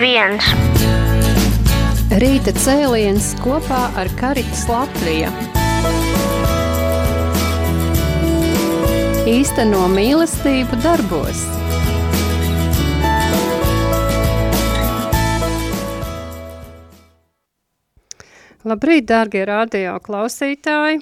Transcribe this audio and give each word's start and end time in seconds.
viens. 0.00 0.44
Rīta 2.20 2.52
cēliens 2.56 3.32
kopā 3.42 3.86
ar 3.98 4.08
Karitas 4.18 4.66
Latviju. 4.68 5.30
Īsteno 9.26 9.86
mīlestību 9.90 10.78
darbos. 10.84 11.42
Labrīt, 18.66 19.06
dārgie 19.06 19.44
radio 19.46 19.96
klausītāji! 20.02 21.00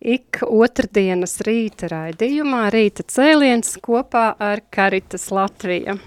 Ik 0.00 0.40
otrdienas 0.46 1.40
rīta 1.44 1.90
raidījumā 1.92 2.68
rīta 2.72 3.04
cēliens 3.04 3.76
kopā 3.84 4.30
ar 4.40 4.64
Karitas 4.72 5.28
Latviju. 5.32 5.98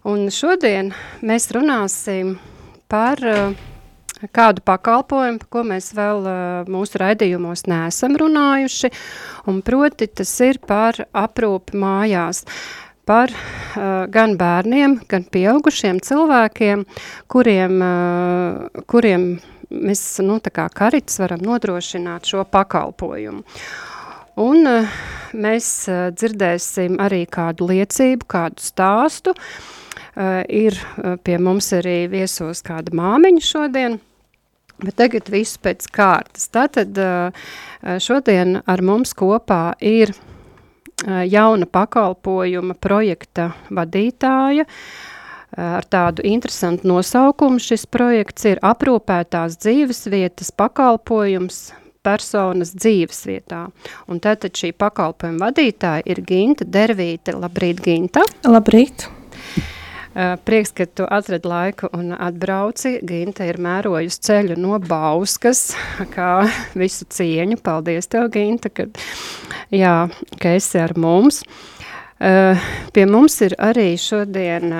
Un 0.00 0.30
šodien 0.32 0.94
mēs 1.20 1.50
runāsim 1.52 2.38
par 2.88 3.20
uh, 3.20 3.50
kādu 4.32 4.62
pakalpojumu, 4.64 5.44
ko 5.52 5.60
mēs 5.68 5.90
vēl 5.92 6.22
uh, 6.24 6.68
mūsu 6.72 7.02
raidījumos 7.02 7.66
neesam 7.68 8.14
runājuši, 8.16 8.88
un 9.52 9.58
proti 9.60 10.06
tas 10.08 10.32
ir 10.40 10.56
par 10.64 11.02
aprūpi 11.12 11.76
mājās 11.76 12.46
par 13.04 13.28
uh, 13.28 14.06
gan 14.08 14.38
bērniem, 14.40 15.02
gan 15.10 15.26
pieaugušiem 15.28 16.00
cilvēkiem, 16.06 16.86
kuriem, 17.28 17.74
uh, 17.84 18.84
kuriem 18.88 19.26
mēs, 19.68 20.04
nu, 20.24 20.38
kā 20.40 20.64
karits 20.72 21.20
varam 21.20 21.44
nodrošināt 21.44 22.24
šo 22.32 22.46
pakalpojumu. 22.48 23.44
Un 24.40 24.64
uh, 24.64 24.96
mēs 25.36 25.68
uh, 25.92 26.08
dzirdēsim 26.16 26.96
arī 27.04 27.26
kādu 27.28 27.68
liecību, 27.68 28.30
kādu 28.32 28.64
stāstu. 28.64 29.36
Uh, 29.36 29.76
ir 30.48 30.76
uh, 30.76 31.16
pie 31.24 31.38
mums 31.42 31.72
arī 31.76 32.04
viesos 32.12 32.62
kāda 32.66 32.94
māmiņa 32.96 33.44
šodien, 33.44 33.98
bet 34.80 34.96
tagad 35.00 35.30
viss 35.32 35.60
pēc 35.60 35.86
kārtas. 35.92 36.48
Tātad 36.52 36.98
uh, 37.00 37.46
šodien 38.00 38.60
ar 38.66 38.82
mums 38.86 39.14
kopā 39.16 39.76
ir 39.80 40.14
uh, 40.14 41.22
jauna 41.26 41.68
pakalpojuma 41.70 42.76
projekta 42.80 43.50
vadītāja, 43.70 44.66
uh, 44.66 45.08
ar 45.56 45.86
tādu 45.90 46.24
interesantu 46.24 46.88
nosaukumu. 46.90 47.60
Šis 47.62 47.86
projekts 47.90 48.48
ir 48.50 48.62
aprūpētās 48.62 49.58
dzīvesvietas 49.60 50.52
pakalpojums 50.56 51.62
personas 52.06 52.72
dzīvesvietā. 52.76 53.66
Un 54.08 54.20
tātad 54.24 54.56
šī 54.56 54.72
pakalpojuma 54.80 55.50
vadītāja 55.50 56.06
ir 56.08 56.24
Ginta 56.26 56.64
Dervīte. 56.64 57.36
Labrīt, 57.36 57.82
Ginta! 57.84 58.24
Labrīt! 58.48 59.10
Prieks, 60.14 60.72
ka 60.74 60.86
tu 60.90 61.04
atradi 61.06 61.46
laiku 61.48 61.90
un 61.94 62.14
atbrauci. 62.16 62.96
Ginta 63.06 63.46
ir 63.46 63.60
mērojusi 63.62 64.22
ceļu 64.26 64.56
no 64.58 64.78
Bauskas, 64.82 65.70
kā 66.14 66.30
visu 66.78 67.06
cieņu. 67.06 67.60
Paldies 67.62 68.10
tev, 68.10 68.30
Ginta, 68.34 68.72
ka, 68.74 68.88
jā, 69.74 69.94
ka 70.42 70.56
esi 70.58 70.82
ar 70.82 70.96
mums. 70.98 71.44
Pie 72.20 73.06
mums 73.08 73.38
ir 73.46 73.54
arī 73.62 73.94
šodien 73.96 74.74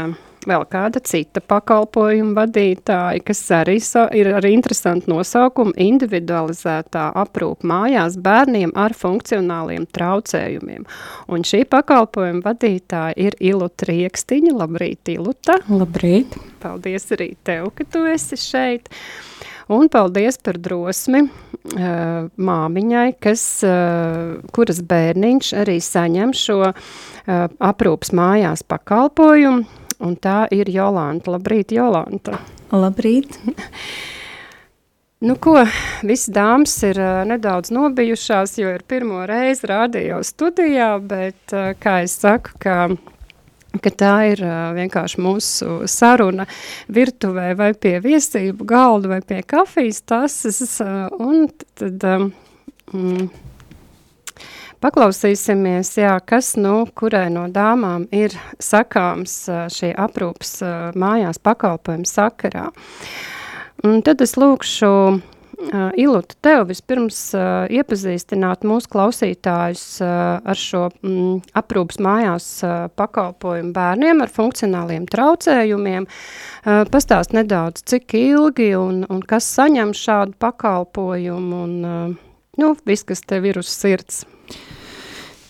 vēl 0.49 0.65
kāda 0.71 1.01
cita 1.05 1.43
pakalpojuma 1.45 2.35
vadītāja, 2.41 3.21
kas 3.25 3.43
arī 3.55 3.77
so, 3.85 4.07
ir 4.17 4.31
ar 4.37 4.47
interesantu 4.49 5.13
nosaukumu 5.13 5.75
individualizētā 5.81 7.11
aprūpa 7.21 7.69
mājās 7.69 8.17
bērniem 8.21 8.73
ar 8.79 8.95
funkcionāliem 8.97 9.87
traucējumiem. 9.93 10.87
Un 11.31 11.45
šī 11.47 11.65
pakalpojuma 11.71 12.45
vadītāja 12.47 13.17
ir 13.21 13.37
Iluta 13.41 13.91
Riekstiņa. 13.91 14.55
Labrīt, 14.61 15.13
Iluta! 15.13 15.61
Labrīt! 15.69 16.39
Paldies 16.61 17.09
arī 17.17 17.35
tev, 17.45 17.73
ka 17.77 17.87
tu 17.89 18.05
esi 18.09 18.39
šeit! 18.41 18.91
Un 19.71 19.87
paldies 19.87 20.35
par 20.43 20.57
drosmi 20.59 21.21
uh, 21.23 22.25
māmiņai, 22.43 23.13
kas, 23.23 23.45
uh, 23.63 24.41
kuras 24.51 24.81
bērniņš 24.83 25.53
arī 25.61 25.77
saņem 25.85 26.33
šo 26.35 26.59
uh, 26.73 26.73
aprūpas 27.71 28.11
mājās 28.19 28.67
pakalpojumu 28.67 29.69
un 30.05 30.17
tā 30.17 30.45
ir 30.55 30.71
Jolanta. 30.73 31.37
Labrīt, 31.37 31.75
Jolanta! 31.77 32.41
Labrīt! 32.73 33.39
Nu, 35.21 35.35
ko, 35.37 35.53
visas 36.09 36.31
dāmas 36.33 36.73
ir 36.89 36.97
uh, 36.97 37.19
nedaudz 37.29 37.69
nobijušās, 37.77 38.55
jo 38.57 38.71
ir 38.73 38.81
pirmo 38.89 39.19
reizi 39.29 39.69
rādījau 39.69 40.23
studijā, 40.25 40.95
bet, 41.05 41.43
uh, 41.53 41.75
kā 41.77 41.99
es 42.07 42.15
saku, 42.23 42.55
ka, 42.63 42.77
ka 43.85 43.93
tā 44.01 44.15
ir 44.31 44.41
uh, 44.41 44.71
vienkārši 44.79 45.21
mūsu 45.21 45.77
saruna 45.93 46.49
virtuvē 46.89 47.51
vai 47.59 47.69
pie 47.77 47.99
viesību 48.01 48.65
galda 48.65 49.13
vai 49.13 49.21
pie 49.21 49.43
kafijas 49.45 50.01
tases, 50.09 50.63
uh, 50.81 51.13
un 51.21 51.51
tad... 51.77 52.09
Um, 52.15 52.33
mm, 52.97 53.31
Paklausīsimies, 54.81 55.91
jā, 56.01 56.15
kas 56.25 56.55
nu, 56.57 56.87
kurai 56.97 57.27
no 57.29 57.43
dāmām 57.53 58.07
ir 58.17 58.33
sakāms 58.65 59.35
šī 59.75 59.91
aprūpas 59.93 60.55
mājās 60.97 61.37
pakalpojuma 61.45 62.09
sakarā. 62.09 62.71
Un 63.85 64.01
tad 64.07 64.25
es 64.25 64.39
lūkšu 64.41 64.93
Ilutu 66.01 66.39
tev 66.41 66.63
vispirms 66.71 67.19
iepazīstināt 67.69 68.65
mūsu 68.65 68.89
klausītājus 68.95 69.85
ar 70.01 70.57
šo 70.57 70.87
mm, 70.89 71.53
aprūpas 71.61 72.01
mājās 72.01 72.49
pakalpojumu 72.97 73.75
bērniem 73.77 74.25
ar 74.25 74.33
funkcionāliem 74.33 75.05
traucējumiem. 75.13 76.09
Pastāst 76.65 77.37
nedaudz, 77.37 77.85
cik 77.93 78.17
ilgi 78.17 78.73
un, 78.81 79.05
un 79.13 79.21
kas 79.21 79.53
saņem 79.59 79.93
šādu 79.93 80.39
pakalpojumu 80.41 81.63
un 81.69 81.79
nu, 82.57 82.75
viss, 82.89 83.05
kas 83.05 83.21
tev 83.29 83.53
ir 83.53 83.61
uz 83.61 83.69
sirds. 83.69 84.25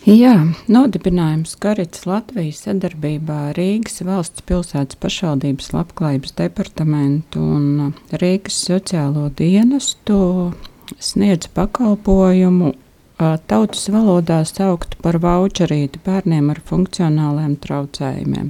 Jā, 0.08 0.32
nodibinājums 0.64 1.58
Karits 1.60 2.06
Latvijas 2.08 2.62
sadarbībā 2.64 3.50
Rīgas 3.52 4.00
valsts 4.08 4.40
pilsētas 4.48 4.96
pašvaldības 4.96 5.66
labklājības 5.74 6.32
departamentu 6.38 7.42
un 7.44 7.90
Rīgas 8.22 8.56
sociālo 8.64 9.26
dienestu 9.36 10.16
sniedz 10.96 11.50
pakalpojumu 11.52 12.70
tautas 13.20 13.84
valodā 13.92 14.38
saukt 14.48 14.96
par 15.04 15.20
voucherīti 15.20 16.00
bērniem 16.06 16.48
ar 16.54 16.62
funkcionāliem 16.64 17.58
traucējumiem. 17.60 18.48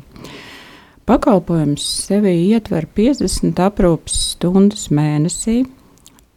Pakalpojums 1.10 1.88
sevi 2.06 2.36
ietver 2.52 2.86
50 2.94 3.58
aprūpas 3.66 4.22
stundas 4.36 4.86
mēnesī. 4.94 5.64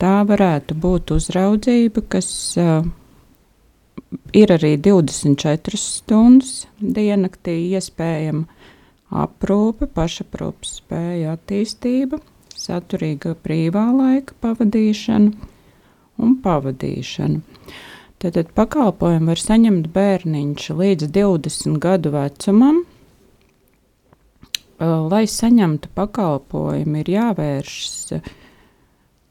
Tā 0.01 0.23
varētu 0.25 0.73
būt 0.73 1.13
uzraudzība, 1.13 2.01
kas 2.09 2.33
uh, 2.57 2.81
ir 4.33 4.53
arī 4.53 4.75
24 4.81 5.79
stundas 5.79 6.65
diennaktī 6.79 7.55
iespējama 7.77 8.45
aprūpe, 9.23 9.87
pašaprūpes 9.93 10.77
spēja 10.81 11.35
attīstība, 11.37 12.19
saturīga 12.57 13.35
brīvā 13.45 13.85
laika 13.93 14.37
pavadīšana 14.41 15.49
un 16.23 16.37
pavadīšana. 16.43 17.41
Tātad 18.23 18.53
pakalpojumu 18.55 19.33
var 19.33 19.41
saņemt 19.41 19.89
bērniņš 19.93 20.69
līdz 20.79 21.09
20 21.11 21.79
gadu 21.83 22.13
vecumam. 22.13 22.83
Lai 24.79 25.25
saņemtu 25.29 25.91
pakalpojumu, 25.95 27.01
ir 27.03 27.11
jāvēršas 27.13 28.15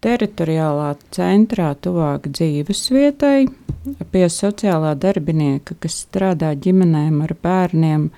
teritoriālā 0.02 0.92
centrā 1.14 1.72
tuvāk 1.78 2.26
dzīves 2.34 2.82
vietai, 2.92 3.46
pie 4.12 4.26
sociālā 4.30 4.94
darbinieka, 4.98 5.76
kas 5.82 6.02
strādā 6.06 6.52
ģimenēm 6.58 7.22
ar 7.24 7.34
bērniem 7.42 8.08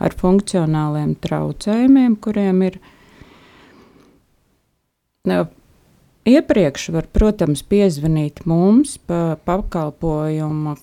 ar 0.00 0.16
funkcionāliem 0.16 1.14
traucējumiem, 1.24 2.18
kuriem 2.20 2.66
ir. 2.68 2.80
Iepriekš 6.26 6.90
var, 6.94 7.08
protams, 7.14 7.62
piezvanīt 7.66 8.44
mums 8.50 8.96
pa 9.08 9.38
pakalpojumu 9.46 10.76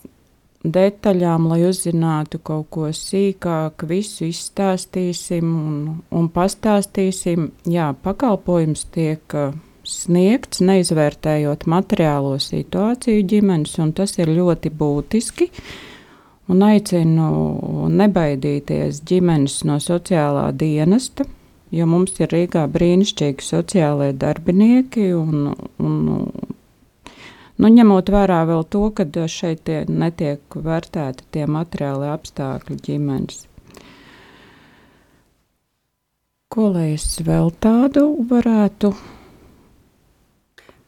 detaļām, 0.63 1.49
lai 1.51 1.59
uzzinātu 1.67 2.39
kaut 2.39 2.69
ko 2.71 2.89
sīkāk, 2.95 3.83
visu 3.87 4.29
izstāstīsim 4.29 5.43
un, 5.43 5.77
un 6.15 6.29
pastāstīsim. 6.31 7.51
Jā, 7.67 7.89
pakalpojums 8.05 8.85
tiek 8.95 9.35
uh, 9.35 9.51
sniegts, 9.87 10.61
neizvērtējot 10.63 11.65
materiālo 11.69 12.37
situāciju 12.41 13.25
ģimenes, 13.29 13.75
un 13.83 13.93
tas 13.95 14.15
ir 14.19 14.31
ļoti 14.31 14.71
būtiski. 14.79 15.49
Un 16.51 16.63
aicinu 16.67 17.87
nebaidīties 17.91 18.99
ģimenes 19.07 19.61
no 19.67 19.77
sociālā 19.79 20.49
dienesta, 20.59 21.25
jo 21.71 21.87
mums 21.87 22.19
ir 22.19 22.33
Rīgā 22.35 22.65
brīnišķīgi 22.71 23.47
sociālai 23.47 24.11
darbinieki. 24.19 25.07
Un, 25.15 25.53
un, 25.79 25.95
nu, 27.55 27.71
ņemot 27.77 28.11
vērā 28.11 28.43
vēl 28.51 28.67
to, 28.75 28.83
ka 28.91 29.07
šeit 29.31 29.71
netiek 29.87 30.59
vērtēti 30.67 31.31
tie 31.31 31.47
materiāli 31.47 32.11
apstākļi 32.11 32.79
ģimenes. 32.89 33.47
Ko 36.53 36.67
lai 36.69 36.91
es 36.93 37.07
vēl 37.25 37.49
tādu 37.63 38.11
varētu 38.29 38.91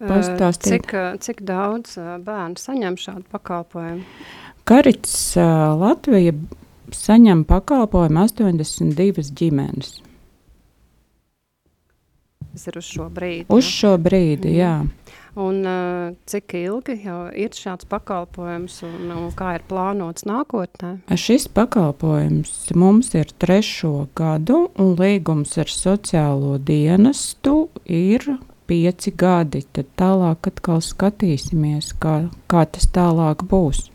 pastāstīt? 0.09 0.85
Cik, 0.85 0.95
cik 1.25 1.43
daudz 1.47 1.97
bērnu 2.25 2.61
saņem 2.61 2.99
šādu 3.01 3.25
pakalpojumu? 3.33 4.05
Karits 4.65 5.35
Latvija 5.37 6.33
saņem 6.95 7.43
pakalpojumu 7.49 8.25
82 8.25 9.29
ģimenes. 9.37 9.99
Tas 12.55 12.69
ir 12.71 12.77
uz 12.79 12.87
šo 12.87 13.09
brīdi. 13.11 13.49
Uz 13.51 13.67
šo 13.67 13.97
brīdi, 13.99 14.53
mm. 14.53 14.55
jā. 14.55 14.75
Un, 15.35 15.57
uh, 15.67 16.13
cik 16.31 16.53
ilgi 16.55 16.93
jau 17.03 17.25
ir 17.35 17.51
šāds 17.51 17.83
pakalpojums 17.91 18.77
un, 18.87 19.09
un 19.11 19.25
kā 19.35 19.57
ir 19.57 19.65
plānots 19.67 20.23
nākotnē? 20.23 20.93
Šis 21.19 21.49
pakalpojums 21.51 22.53
mums 22.79 23.11
ir 23.19 23.33
trešo 23.43 24.07
gadu, 24.15 24.69
un 24.79 24.95
līgums 24.95 25.57
ar 25.59 25.67
sociālo 25.67 26.55
dienestu 26.63 27.65
ir 27.83 28.29
pieci 28.67 29.13
gadi. 29.15 29.63
Tad 29.75 29.91
tālāk 29.99 30.51
atkal 30.51 30.81
skatīsimies, 30.83 31.93
kā, 32.01 32.15
kā 32.51 32.65
tas 32.69 32.89
tālāk 32.95 33.45
būs. 33.49 33.89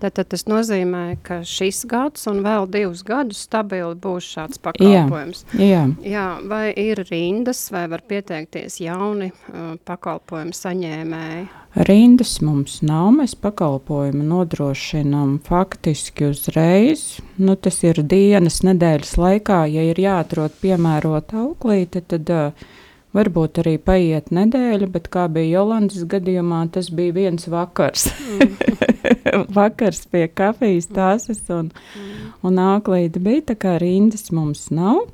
Tad, 0.00 0.14
tad 0.16 0.30
tas 0.32 0.46
nozīmē, 0.48 1.18
ka 1.20 1.42
šis 1.44 1.82
gads 1.88 2.24
un 2.30 2.38
vēl 2.40 2.64
divus 2.72 3.02
gadus 3.04 3.42
stabili 3.44 3.92
būs 4.00 4.30
šāds 4.32 4.60
pakalpojums. 4.64 5.42
Jā, 5.52 5.66
jā. 5.66 5.82
jā 6.08 6.26
vai 6.48 6.70
ir 6.72 7.02
rindas, 7.10 7.66
vai 7.68 7.82
var 7.92 8.00
pieteikties 8.08 8.78
jauni 8.80 9.28
uh, 9.28 9.74
pakalpojumu 9.84 10.56
saņēmēji? 10.56 11.44
Rindas 11.84 12.32
mums 12.40 12.78
nav. 12.80 13.10
Mēs 13.18 13.36
pakalpojumu 13.44 14.24
nodrošinām 14.24 15.36
faktiski 15.44 16.30
uzreiz. 16.32 17.20
Nu, 17.36 17.58
tas 17.60 17.82
ir 17.84 18.00
dienas, 18.00 18.62
nedēļas 18.64 19.18
laikā. 19.20 19.66
Ja 19.68 19.84
ir 19.92 20.00
jāatrod 20.00 20.56
piemērota 20.64 21.44
auklīte, 21.44 22.00
tad 22.08 22.32
uh, 22.32 22.70
Varbūt 23.16 23.58
arī 23.64 23.74
paiet 23.82 24.28
nedēļa, 24.30 24.86
bet 24.94 25.08
kā 25.10 25.24
bija 25.34 25.58
Jolandas 25.58 26.04
gadījumā, 26.10 26.60
tas 26.74 26.92
bija 26.94 27.16
viens 27.16 27.48
vakars. 27.50 28.06
Mm. 28.22 28.52
vakars 29.58 30.04
pie 30.12 30.28
kafijas 30.30 30.86
tāsas 30.94 31.42
un, 31.50 31.72
mm. 31.74 32.28
un 32.46 32.60
āklīte 32.62 33.22
bija, 33.22 33.48
tā 33.50 33.58
kā 33.58 33.74
rindas 33.82 34.30
mums 34.34 34.68
nav. 34.74 35.08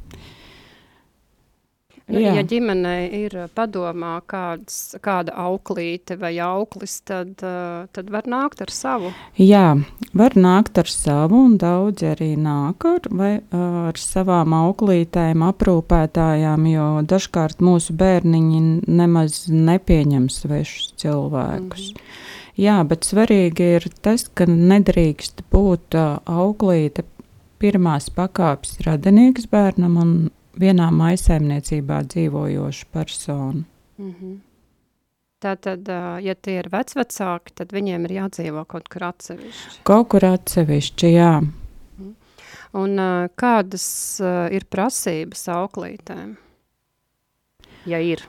Nu, 2.07 2.21
Jā. 2.23 2.37
Ja 2.39 2.43
ģimenei 2.47 3.09
ir 3.25 3.33
padomā 3.57 4.21
kāds, 4.31 4.95
kāda 5.03 5.33
auklīte 5.43 6.15
vai 6.21 6.37
auklis, 6.39 7.01
tad, 7.03 7.33
uh, 7.43 7.89
tad 7.91 8.13
var 8.15 8.29
nākt 8.31 8.63
ar 8.63 8.71
savu. 8.71 9.11
Jā, 9.43 9.75
var 10.15 10.37
nākt 10.39 10.79
ar 10.79 10.87
savu, 10.87 11.41
un 11.49 11.57
daudzi 11.59 12.07
arī 12.13 12.29
nāk 12.39 12.87
ar, 12.87 13.11
vai, 13.11 13.33
uh, 13.41 13.89
ar 13.91 13.99
savām 13.99 14.55
auklītēm, 14.55 15.43
aprūpētājām, 15.49 16.71
jo 16.71 16.87
dažkārt 17.11 17.59
mūsu 17.67 17.99
bērniņi 17.99 18.63
nemaz 18.87 19.43
nepieņem 19.51 20.31
svešus 20.31 20.95
cilvēkus. 21.03 21.91
Mm 21.91 21.99
-hmm. 21.99 22.33
Jā, 22.57 22.79
bet 22.89 23.05
svarīgi 23.05 23.67
ir 23.77 23.91
tas, 24.01 24.29
ka 24.33 24.47
nedrīkst 24.47 25.43
būt 25.53 25.99
auklīte 26.25 27.03
pirmās 27.59 28.09
pakāpes 28.15 28.79
radinieks 28.87 29.51
bērnam 29.53 29.97
un 30.01 30.13
vienā 30.61 30.91
maisaimniecībā 30.91 32.03
dzīvojošu 32.11 32.87
personu. 32.93 33.65
Mm 33.99 34.15
-hmm. 34.15 34.37
Tātad, 35.41 35.89
ja 36.25 36.35
tie 36.35 36.59
ir 36.59 36.69
vecvecāki, 36.73 37.53
tad 37.55 37.73
viņiem 37.73 38.05
ir 38.05 38.13
jādzīvo 38.13 38.65
kaut 38.65 38.89
kur 38.89 39.05
atsevišķi. 39.05 39.83
Kaut 39.83 40.09
kur 40.09 40.25
atsevišķi, 40.25 41.07
jā. 41.13 41.41
Mhm. 41.99 42.15
Un 42.73 42.97
kādas 43.37 44.21
ir 44.51 44.65
prasības 44.65 45.49
auklītēm, 45.49 46.37
ja 47.87 48.01
ir? 48.01 48.25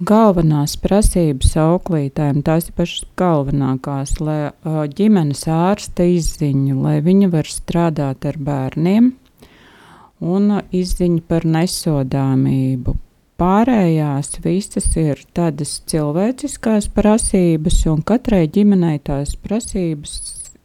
Galvenās 0.00 0.78
prasības 0.80 1.50
auklītēm, 1.60 2.38
tās 2.40 2.70
ir 2.70 2.72
pašas 2.78 3.04
galvenākās, 3.20 4.14
lai 4.24 4.48
ģimenes 4.96 5.44
ārsta 5.44 6.06
izziņu, 6.08 6.78
lai 6.80 7.02
viņa 7.04 7.28
var 7.28 7.44
strādāt 7.44 8.24
ar 8.24 8.38
bērniem, 8.40 9.10
un 10.20 10.60
izziņa 10.72 11.22
par 11.28 11.46
nesodāmību. 11.48 12.96
Pārējās 13.40 14.36
visas 14.44 14.90
ir 15.00 15.22
tādas 15.32 15.78
cilvēciskās 15.88 16.90
prasības, 16.92 17.78
un 17.88 18.02
katrai 18.04 18.44
ģimenei 18.52 18.98
tās 19.00 19.32
prasības 19.40 20.18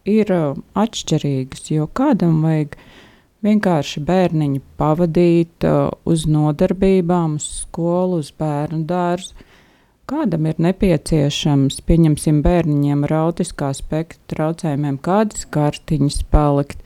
ir 0.05 0.31
uh, 0.35 0.57
atšķirīgas, 0.75 1.69
jo 1.71 1.87
kādam 1.87 2.41
vajag 2.43 2.75
vienkārši 3.45 4.03
bērniņu 4.05 4.61
pavadīt 4.79 5.67
uh, 5.69 5.87
uz 6.03 6.25
nodarbībām, 6.27 7.37
uz 7.39 7.47
skolu, 7.63 8.19
uz 8.19 8.33
bērnu 8.35 8.83
dārzu. 8.89 9.33
Kādam 10.05 10.45
ir 10.45 10.59
nepieciešams, 10.61 11.79
pieņemsim, 11.87 12.43
bērniņiem 12.45 13.07
ar 13.07 13.15
autiskā 13.23 13.71
spektra 13.73 14.35
traucējumiem, 14.35 14.99
kādas 15.01 15.47
kartiņas 15.49 16.19
palikt, 16.29 16.83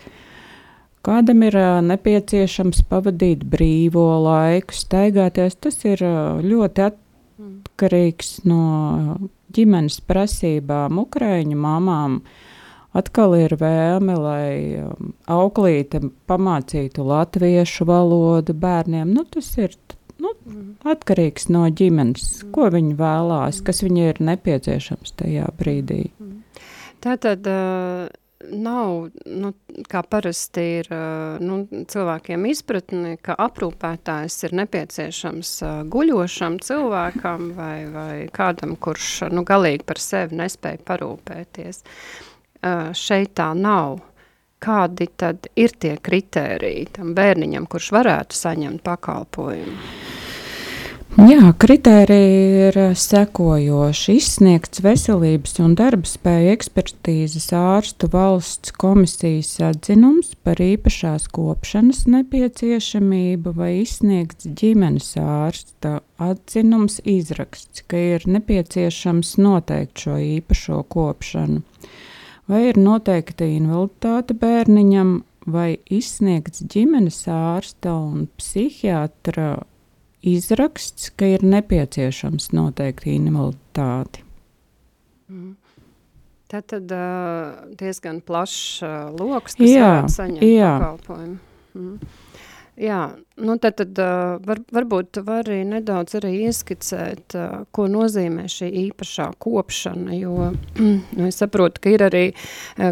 Kādam 1.06 1.46
ir 1.48 1.56
nepieciešams 1.88 2.81
pavadīt 2.92 3.46
brīvo 3.48 4.06
laiku, 4.25 4.75
staigāties, 4.75 5.56
tas 5.63 5.80
ir 5.88 6.04
ļoti 6.44 6.84
atkarīgs 6.90 8.34
no 8.50 8.63
ģimenes 9.56 10.01
prasībām. 10.10 11.00
Ukraiņu 11.00 11.56
mamām 11.56 12.19
atkal 13.00 13.38
ir 13.40 13.56
vēlme, 13.62 14.18
lai 14.19 14.51
auklīte 15.31 16.04
pamācītu 16.28 17.07
latviešu 17.07 17.88
valodu 17.88 18.57
bērniem. 18.60 19.16
Nu, 19.16 19.24
tas 19.24 19.54
ir 19.56 19.80
nu, 20.19 20.36
atkarīgs 20.84 21.48
no 21.54 21.63
ģimenes, 21.72 22.42
ko 22.52 22.68
viņi 22.75 22.95
vēlās, 23.00 23.63
kas 23.63 23.86
viņai 23.88 24.10
ir 24.12 24.24
nepieciešams 24.34 25.16
tajā 25.24 25.48
brīdī. 25.62 26.10
Tātad. 27.00 27.48
Nav, 28.39 29.09
nu, 29.27 29.50
kā 29.91 30.00
parasti 30.07 30.63
ir 30.77 30.88
nu, 31.44 31.57
cilvēkiem 31.91 32.45
izpratni, 32.47 33.18
ka 33.19 33.36
aprūpētājs 33.36 34.38
ir 34.47 34.56
nepieciešams 34.62 35.51
guļošam 35.91 36.56
cilvēkam 36.63 37.50
vai, 37.57 37.75
vai 37.91 38.13
kādam, 38.31 38.77
kurš 38.80 39.25
nu, 39.36 39.44
galīgi 39.44 39.83
par 39.89 40.00
sevi 40.00 40.39
nespēja 40.39 40.80
parūpēties. 40.88 41.83
Šeit 42.95 43.36
tā 43.36 43.50
nav. 43.59 44.00
Kādi 44.59 45.07
tad 45.19 45.51
ir 45.59 45.75
tie 45.80 45.94
kritēriji 46.03 46.89
tam 46.95 47.13
bērniņam, 47.15 47.68
kurš 47.71 47.94
varētu 47.95 48.40
saņemt 48.40 48.83
pakalpojumu? 48.87 50.28
Jā, 51.19 51.49
kritēriji 51.59 52.68
ir 52.69 52.78
sekojoši. 52.95 54.14
Izsniegts 54.21 54.80
veselības 54.80 55.57
un 55.59 55.73
darba 55.76 56.07
spēju 56.07 56.54
ekspertīzes 56.54 57.49
ārstu 57.59 58.07
valsts 58.14 58.71
komisijas 58.80 59.49
atzinums 59.68 60.30
par 60.47 60.61
īpašās 60.64 61.26
kopšanas 61.35 62.06
nepieciešamību 62.14 63.52
vai 63.57 63.71
izsniegts 63.81 64.47
ģimenes 64.61 65.09
ārsta 65.19 65.97
atzinums 66.23 67.02
izraksts, 67.04 67.83
ka 67.92 67.99
ir 68.16 68.23
nepieciešams 68.23 69.33
noteikt 69.44 70.06
šo 70.06 70.16
īpašo 70.23 70.85
kopšanu. 70.95 71.66
Vai 72.47 72.61
ir 72.69 72.80
noteikta 72.80 73.49
invaliditāte 73.57 74.38
bērniņam, 74.40 75.18
vai 75.52 75.81
izsniegts 75.92 76.64
ģimenes 76.64 77.26
ārsta 77.33 77.97
un 77.97 78.30
psihiatra 78.40 79.57
izraksts, 80.21 81.11
ka 81.16 81.28
ir 81.35 81.45
nepieciešams 81.45 82.52
noteikti 82.56 83.16
invaliditāti. 83.16 84.26
Mm. 85.30 85.56
Tā 86.49 86.64
tad 86.66 86.90
uh, 86.90 87.59
diezgan 87.78 88.23
plašs 88.26 88.81
uh, 88.81 89.11
lokus, 89.14 89.54
kas 89.59 89.69
jā, 89.69 89.92
saņemt 90.09 90.45
jā. 90.47 90.71
pakalpojumu. 90.81 91.38
Mm. 91.78 91.99
Jā, 92.80 93.00
nu 93.44 93.57
tad, 93.59 93.76
tad 93.81 94.00
var, 94.48 94.59
varbūt 94.71 95.19
var 95.28 95.42
arī 95.44 95.66
nedaudz 95.68 96.16
arī 96.16 96.31
ieskicēt, 96.48 97.36
ko 97.76 97.88
nozīmē 97.92 98.45
šī 98.48 98.69
īpašā 98.86 99.26
kopšana, 99.44 100.16
jo 100.16 100.52
nu, 101.18 101.26
es 101.28 101.42
saprotu, 101.42 101.83
ka 101.83 101.92
ir 101.92 102.06
arī, 102.07 102.24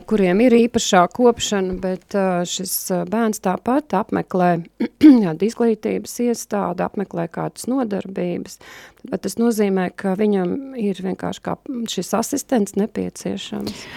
kuriem 0.10 0.44
ir 0.44 0.58
īpašā 0.58 1.06
kopšana, 1.15 1.77
bet 1.84 2.17
šis 2.51 2.75
bērns 3.08 3.39
tāpat 3.48 3.96
apmeklē 4.01 4.51
izglītības 5.50 6.20
iestādi, 6.27 6.84
apmeklē 6.84 7.29
kādas 7.32 7.70
nodarbības, 7.72 8.60
bet 9.08 9.24
tas 9.24 9.39
nozīmē, 9.39 9.94
ka 9.96 10.17
viņam 10.20 10.75
ir 10.84 11.00
vienkārši 11.08 11.48
kā 11.48 11.56
šis 11.96 12.12
asistents 12.20 12.75
nepieciešams. 12.75 13.88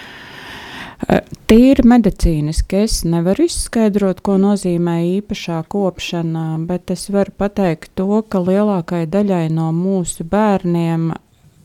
Tīri 1.51 1.83
medicīniski 1.87 2.83
es 2.85 3.01
nevaru 3.03 3.47
izskaidrot, 3.49 4.21
ko 4.23 4.37
nozīmē 4.39 4.99
īpašā 5.17 5.63
kopšana, 5.71 6.45
bet 6.69 6.93
es 6.93 7.07
varu 7.11 7.33
pateikt 7.37 7.91
to, 7.99 8.21
ka 8.21 8.39
lielākai 8.39 9.03
daļai 9.09 9.47
no 9.51 9.71
mūsu 9.75 10.23
bērniem 10.23 11.09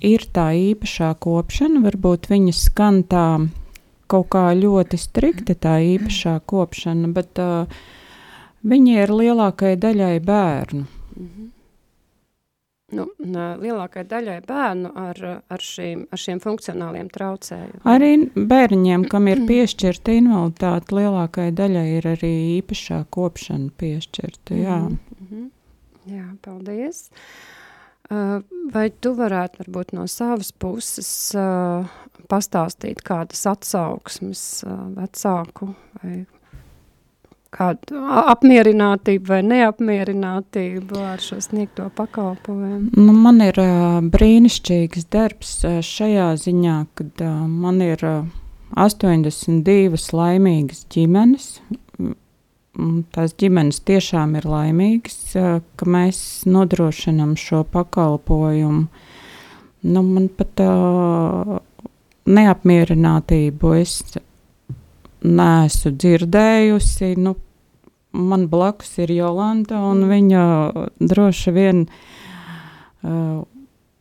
ir 0.00 0.26
tā 0.32 0.48
īpašā 0.56 1.12
kopšana. 1.20 1.84
Varbūt 1.84 2.30
viņa 2.32 2.56
skan 2.56 3.04
tā 3.04 3.26
kaut 4.06 4.30
kā 4.34 4.48
ļoti 4.56 4.98
strikti, 4.98 5.54
tā 5.54 5.78
īpašā 5.94 6.40
kopšana, 6.46 7.12
bet 7.14 7.42
uh, 7.42 7.78
Viņi 8.66 8.96
ir 8.98 9.12
lielākajai 9.14 9.78
daļai 9.78 10.14
bērnu. 10.26 10.86
Mm 11.16 11.26
-hmm. 11.26 11.50
Nu, 12.94 13.08
lielākajai 13.18 14.06
daļai 14.06 14.36
bērnu 14.46 14.92
ar, 14.94 15.18
ar, 15.50 15.62
šīm, 15.62 16.04
ar 16.14 16.20
šiem 16.22 16.38
funkcionāliem 16.42 17.08
traucējumiem. 17.10 17.80
Arī 17.90 18.10
bērniņiem, 18.52 19.06
kam 19.10 19.26
ir 19.32 19.42
piešķirta 19.48 20.14
invaliditāte, 20.20 20.94
lielākajai 20.94 21.54
daļai 21.58 21.84
ir 21.96 22.06
arī 22.12 22.32
īpašā 22.60 23.00
kopšana 23.10 23.74
piešķirta. 23.82 24.60
Jā, 24.60 24.78
mm 24.86 25.26
-hmm. 25.26 25.50
jā 26.14 26.28
paldies. 26.46 27.08
Vai 28.72 28.86
tu 29.00 29.16
varētu 29.18 29.64
varbūt 29.64 29.92
no 29.98 30.06
savas 30.06 30.52
puses 30.52 31.34
pastāstīt 32.30 33.02
kādas 33.02 33.46
atsauksmes 33.50 34.62
vecāku 34.94 35.74
vai 36.02 36.22
kādu 37.54 38.00
apmierinātību 38.32 39.30
vai 39.30 39.40
neapmierinātību 39.46 41.00
ar 41.12 41.22
šo 41.22 41.38
sniegto 41.44 41.88
pakalpojumu? 41.96 42.90
Nu, 42.96 43.14
man 43.14 43.40
ir 43.44 43.58
uh, 43.62 44.00
brīnišķīgs 44.12 45.08
darbs 45.12 45.52
uh, 45.64 45.78
šajā 45.84 46.32
ziņā, 46.42 46.76
kad 46.98 47.24
uh, 47.24 47.46
man 47.46 47.80
ir 47.84 48.04
uh, 48.06 48.28
82 48.76 50.14
laimīgas 50.16 50.84
ģimenes. 50.92 51.50
Tās 53.16 53.32
ģimenes 53.40 53.80
tiešām 53.88 54.36
ir 54.40 54.48
laimīgas, 54.50 55.20
uh, 55.38 55.60
ka 55.78 55.88
mēs 55.88 56.18
nodrošinām 56.48 57.36
šo 57.40 57.62
pakalpojumu. 57.72 58.86
Nu, 59.86 60.02
man 60.02 60.26
pat 60.34 60.60
uh, 60.64 61.58
neapmierinātību 62.26 63.72
es 63.78 64.00
neesmu 65.24 65.92
dzirdējusi. 65.96 67.14
Nu, 67.22 67.36
man 68.16 68.46
blakus 68.48 68.96
ir 69.02 69.12
Jolanta, 69.14 69.80
un 69.90 70.04
mm. 70.04 70.12
viņa 70.12 70.44
droši 71.12 71.54
vien 71.56 71.84
uh, 71.86 73.44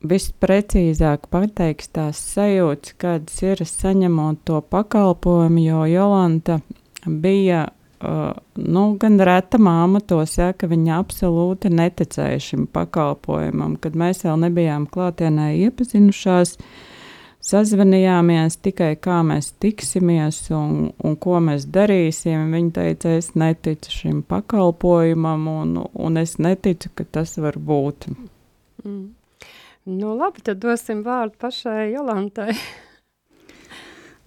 visprecīzāk 0.05 1.29
pateiks 1.34 1.91
tās 1.95 2.22
sajūtas, 2.36 2.98
kādas 3.01 3.41
ir 3.43 3.63
saņemot 3.67 4.43
to 4.48 4.62
pakalpojumu, 4.62 5.63
jo 5.65 5.86
Jolanta 5.89 6.60
bija 7.05 7.65
uh, 7.67 8.34
nu, 8.55 8.88
gan 9.01 9.19
reta 9.19 9.60
māma 9.62 10.01
to 10.01 10.22
saka, 10.29 10.69
viņa 10.72 11.00
absolūti 11.01 11.72
neticēja 11.74 12.41
šim 12.50 12.67
pakalpojumam, 12.74 13.79
kad 13.81 13.98
mēs 13.98 14.25
vēl 14.27 14.45
nebijām 14.48 14.89
klātienē 14.91 15.53
iepazinušās. 15.65 16.60
Uh, 16.60 16.91
sazvanījāmies 17.45 18.57
tikai 18.65 18.93
kā 19.01 19.19
mēs 19.25 19.51
tiksimies 19.61 20.39
un, 20.55 20.89
un 21.05 21.17
ko 21.21 21.39
mēs 21.43 21.67
darīsim. 21.71 22.49
Viņa 22.53 22.71
teica, 22.77 23.13
es 23.19 23.33
neticu 23.37 23.93
šim 23.93 24.23
pakalpojumam, 24.29 25.45
un, 25.51 25.75
un 25.93 26.21
es 26.21 26.37
neticu, 26.41 26.91
ka 26.97 27.05
tas 27.17 27.37
var 27.41 27.59
būt. 27.61 28.09
Mm. 28.85 29.05
Nu, 29.85 30.15
labi, 30.17 30.41
tad 30.45 30.63
dosim 30.63 31.03
vārdu 31.05 31.37
pašai 31.41 31.91
Jolantai. 31.93 32.55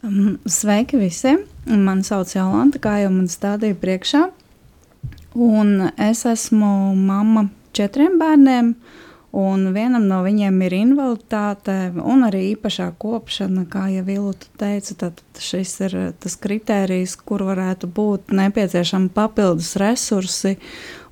Um, 0.06 0.36
sveiki 0.46 1.00
visiem! 1.00 1.40
Mani 1.66 2.06
sauc 2.06 2.30
Jolanta, 2.30 2.78
kā 2.78 3.00
jau 3.02 3.10
man 3.10 3.26
stādīja 3.26 3.74
priekšā. 3.82 4.20
Un 5.34 5.88
es 5.98 6.22
esmu 6.30 6.94
mamma 6.94 7.48
četriem 7.74 8.14
bērniem. 8.20 8.70
Uh, 8.70 9.07
Un 9.36 9.66
vienam 9.74 10.06
no 10.08 10.22
viņiem 10.24 10.56
ir 10.64 10.74
invaliditāte 10.78 11.74
un 12.00 12.24
arī 12.24 12.54
īpašā 12.54 12.86
kopšana, 12.96 13.66
kā 13.68 13.84
jau 13.92 14.06
Vilta 14.06 14.48
teica. 14.56 14.96
Tad 15.02 15.20
šis 15.36 15.74
ir 15.84 15.96
tas 16.16 16.36
kritērijs, 16.40 17.18
kur 17.28 17.44
varētu 17.50 17.90
būt 17.92 18.32
nepieciešami 18.32 19.12
papildus 19.12 19.74
resursi 19.76 20.56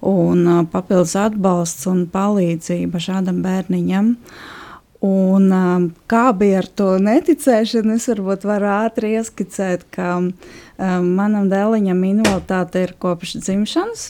un 0.01 0.65
papildus 0.73 1.13
atbalsts 1.27 1.85
un 1.93 2.07
palīdzība 2.09 3.05
šādam 3.05 3.45
bērniņam. 3.45 4.15
Un, 5.05 5.53
kā 6.09 6.27
bija 6.33 6.65
ar 6.65 6.73
to 6.73 6.95
neticēšanu, 7.05 7.99
es 8.01 8.09
varbūt 8.09 8.49
varu 8.49 8.73
ātri 8.79 9.13
ieskicēt, 9.21 9.85
ka 9.93 10.15
um, 10.17 10.31
manam 11.05 11.51
dēliņam 11.53 12.01
invaliditāte 12.15 12.89
ir 12.89 12.97
kopš 12.99 13.37
dzimšanas, 13.45 14.07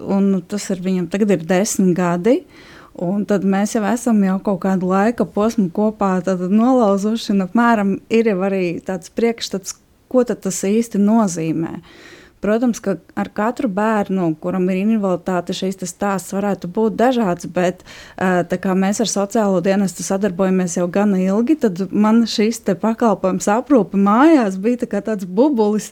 un 0.00 0.38
tas 0.48 0.70
ir 0.72 0.80
viņam 0.82 1.12
tagad 1.12 1.36
ir 1.36 1.44
desmit 1.44 1.92
gadi. 2.00 2.40
Uh, 2.40 2.70
Un 3.02 3.24
tad 3.26 3.42
mēs 3.42 3.74
jau 3.74 3.82
esam 3.90 4.20
jau 4.22 4.36
kaut 4.46 4.60
kādu 4.62 4.86
laika 4.92 5.26
posmu 5.26 5.66
kopā 5.74 6.20
nolauzuši, 6.50 7.32
un 7.34 7.46
apmēram 7.48 7.96
ir 8.08 8.30
jau 8.30 8.38
arī 8.46 8.66
tāds 8.86 9.10
priekšstats, 9.10 9.74
ko 10.08 10.22
tas 10.22 10.60
īsti 10.68 11.00
nozīmē. 11.02 11.72
Uh, 11.74 12.13
Protams, 12.44 12.76
ka 12.84 12.98
ar 13.16 13.30
katru 13.32 13.70
bērnu, 13.72 14.26
kuram 14.36 14.66
ir 14.68 14.82
invaliditāte, 14.82 15.54
šīs 15.56 15.78
stāsts 15.88 16.34
varētu 16.36 16.68
būt 16.76 16.96
dažāds, 17.00 17.46
bet 17.48 17.80
tā 18.20 18.58
kā 18.60 18.74
mēs 18.76 18.98
ar 19.00 19.08
sociālo 19.08 19.62
dienestu 19.64 20.04
sadarbojamies 20.04 20.74
jau 20.76 20.84
gana 20.92 21.16
ilgi, 21.22 21.56
tad 21.62 21.80
man 21.88 22.26
šīs 22.28 22.58
pakalpojums 22.82 23.48
aprūpe 23.48 23.96
mājās 23.96 24.58
bija 24.60 24.82
tā 24.82 25.00
tāds 25.06 25.24
bubulis, 25.24 25.86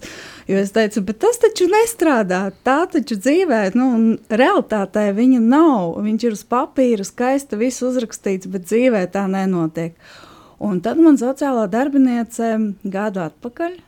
jo 0.51 0.59
es 0.61 0.75
teicu, 0.77 1.01
bet 1.09 1.23
tas 1.25 1.41
taču 1.41 1.71
nestrādā, 1.73 2.43
tā 2.69 2.83
taču 2.93 3.17
dzīvē, 3.17 3.63
nu, 3.79 4.19
realitātē 4.29 5.07
viņa 5.17 5.41
nav, 5.41 5.95
viņš 6.05 6.27
ir 6.29 6.37
uz 6.37 6.43
papīra, 6.53 7.07
skaisti 7.09 7.57
viss 7.63 7.81
uzrakstīts, 7.87 8.51
bet 8.53 8.69
dzīvē 8.69 9.07
tā 9.15 9.25
nenotiek. 9.25 9.97
Un 10.61 10.85
tad 10.85 11.01
man 11.01 11.17
sociālā 11.17 11.65
darbiniece 11.73 12.53
gadu 12.85 13.25
atpakaļ 13.25 13.81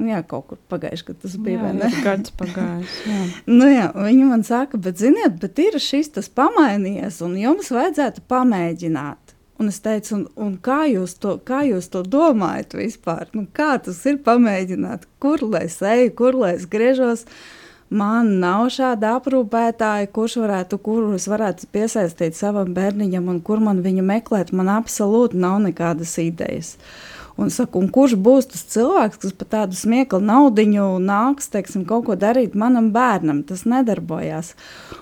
Jā, 0.00 0.22
kaut 0.24 0.46
kur 0.48 0.58
pagājuši, 0.72 1.04
kad 1.10 1.18
tas 1.20 1.34
bija. 1.40 1.60
Jā, 1.60 1.90
jā 1.90 2.04
gads 2.04 2.32
pagājis. 2.38 2.94
Jā. 3.04 3.18
nu, 3.58 3.66
jā, 3.68 3.90
viņi 3.96 4.28
man 4.30 4.44
saka, 4.46 4.80
bet 4.80 5.00
ziniet, 5.00 5.36
bet 5.42 5.60
ir 5.60 5.76
šis 5.82 6.14
tas 6.16 6.30
pamainījies, 6.32 7.20
un 7.26 7.36
jums 7.40 7.68
vajadzētu 7.74 8.24
pamēģināt. 8.30 9.36
Un 9.60 9.68
es 9.68 9.82
teicu, 9.84 10.14
un, 10.16 10.24
un 10.40 10.54
kā, 10.64 10.86
jūs 10.88 11.18
to, 11.20 11.34
kā 11.44 11.60
jūs 11.68 11.90
to 11.92 12.00
domājat 12.08 12.78
vispār? 12.78 13.28
Nu, 13.36 13.44
kā 13.52 13.74
tas 13.84 14.00
ir 14.08 14.22
pamēģināt? 14.24 15.04
Kur 15.20 15.44
lai 15.44 15.66
es 15.68 15.76
eju, 15.84 16.14
kur 16.16 16.38
lai 16.40 16.54
es 16.56 16.64
griežos? 16.70 17.26
Man 17.90 18.38
nav 18.40 18.70
šāda 18.72 19.18
aprūpētāja, 19.18 20.08
kurš 20.14 20.38
varētu, 20.40 20.78
kurus 20.80 21.26
varētu 21.28 21.68
piesaistīt 21.74 22.38
savam 22.38 22.72
bērniņam, 22.72 23.28
un 23.34 23.44
kur 23.44 23.60
man 23.60 23.82
viņu 23.84 24.06
meklēt. 24.06 24.54
Man 24.56 24.70
absolūti 24.72 25.36
nav 25.42 25.58
nekādas 25.66 26.14
idejas. 26.22 26.76
Uh, 26.78 27.09
Un, 27.40 27.48
saku, 27.48 27.80
un 27.80 27.88
kurš 27.88 28.18
būs 28.20 28.50
tas 28.52 28.66
cilvēks, 28.74 29.20
kas 29.22 29.32
par 29.40 29.48
tādu 29.54 29.76
smieklu 29.78 30.18
naudu 30.20 30.66
nāks 31.00 31.48
teiksim, 31.48 31.86
kaut 31.88 32.04
ko 32.04 32.16
darīt 32.18 32.52
manam 32.52 32.90
bērnam? 32.92 33.40
Tas 33.48 33.64
nedarbojās. 33.64 34.52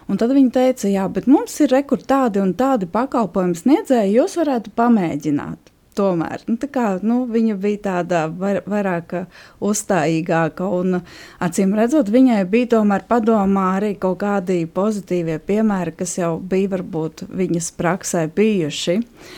Un 0.06 0.20
tad 0.20 0.30
viņi 0.36 0.52
teica, 0.54 0.86
jā, 0.86 1.08
bet 1.10 1.26
mums 1.26 1.56
ir 1.58 1.72
rekur 1.74 1.98
tādi 1.98 2.38
un 2.38 2.54
tādi 2.54 2.86
pakalpojumu 2.86 3.58
sniedzēji, 3.58 4.14
jūs 4.20 4.38
varētu 4.38 4.70
pamēģināt. 4.78 5.74
Tomēr 5.98 6.44
nu, 6.46 6.54
kā, 6.70 6.86
nu, 7.02 7.24
viņa 7.26 7.56
bija 7.58 7.80
tāda 7.88 8.22
var, 8.30 8.60
vairāk 8.70 9.16
uzstājīgāka, 9.58 10.68
un 10.78 11.00
acīm 11.42 11.74
redzot, 11.74 12.12
viņai 12.14 12.44
bija 12.46 12.70
tomēr 12.76 13.02
padomā 13.10 13.66
arī 13.80 13.96
kaut 13.98 14.20
kādi 14.22 14.60
pozitīvie 14.70 15.40
piemēri, 15.42 15.96
kas 15.98 16.14
jau 16.20 16.36
bija 16.38 16.76
varbūt 16.76 17.26
viņas 17.34 17.74
praksē 17.82 18.28
bijuši. 18.30 18.98
Uh, 19.02 19.36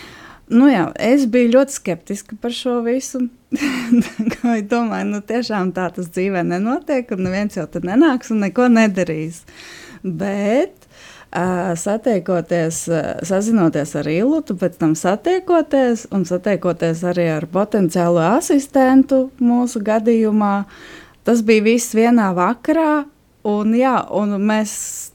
Nu 0.51 0.67
jā, 0.67 0.89
es 0.99 1.29
biju 1.31 1.53
ļoti 1.55 1.77
skeptiska 1.77 2.37
par 2.43 2.55
šo 2.55 2.81
visu. 2.83 3.23
es 3.55 4.65
domāju, 4.71 5.07
nu 5.13 5.21
tiešām 5.23 5.71
tā 5.77 5.87
tas 5.95 6.09
dzīvē 6.11 6.43
nenotiek, 6.47 7.11
un 7.15 7.23
neviens 7.29 7.55
jau 7.59 7.69
tur 7.71 7.85
nenāks 7.87 8.33
un 8.35 8.43
neko 8.43 8.67
nedarīs. 8.73 9.45
Bet 10.03 10.89
satiekoties, 11.79 12.81
sazinoties 13.31 13.95
ar 14.01 14.09
Ilūtu, 14.11 14.57
pēc 14.59 14.81
tam 14.81 14.97
satiekoties 14.99 16.09
un 16.11 16.27
satiekoties 16.27 17.05
arī 17.07 17.29
ar 17.37 17.47
potenciālo 17.53 18.25
asistentu 18.33 19.29
mūsu 19.39 19.85
gadījumā, 19.87 20.65
tas 21.23 21.45
bija 21.47 21.69
viss 21.69 21.95
vienā 21.95 22.33
vakarā. 22.35 23.05
Un, 23.47 23.71
jā, 23.73 23.95
un 24.13 24.35
mēs 24.45 24.73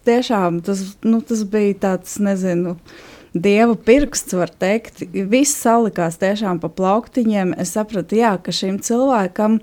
tiešām 0.08 0.64
tas, 0.66 0.80
nu, 1.06 1.20
tas 1.22 1.44
bija 1.46 1.76
tāds, 1.84 2.16
nezinu, 2.24 2.72
uh, 2.74 3.15
dieva 3.36 3.76
pirksts, 3.76 4.34
var 4.38 4.52
teikt. 4.62 5.04
Viss 5.12 5.60
salikās 5.60 6.20
tiešām 6.22 6.62
pa 6.64 6.72
plauktiņiem. 6.72 7.56
Es 7.62 7.76
sapratu, 7.76 8.18
jā, 8.20 8.36
ka 8.42 8.56
šim 8.56 8.80
cilvēkam 8.84 9.60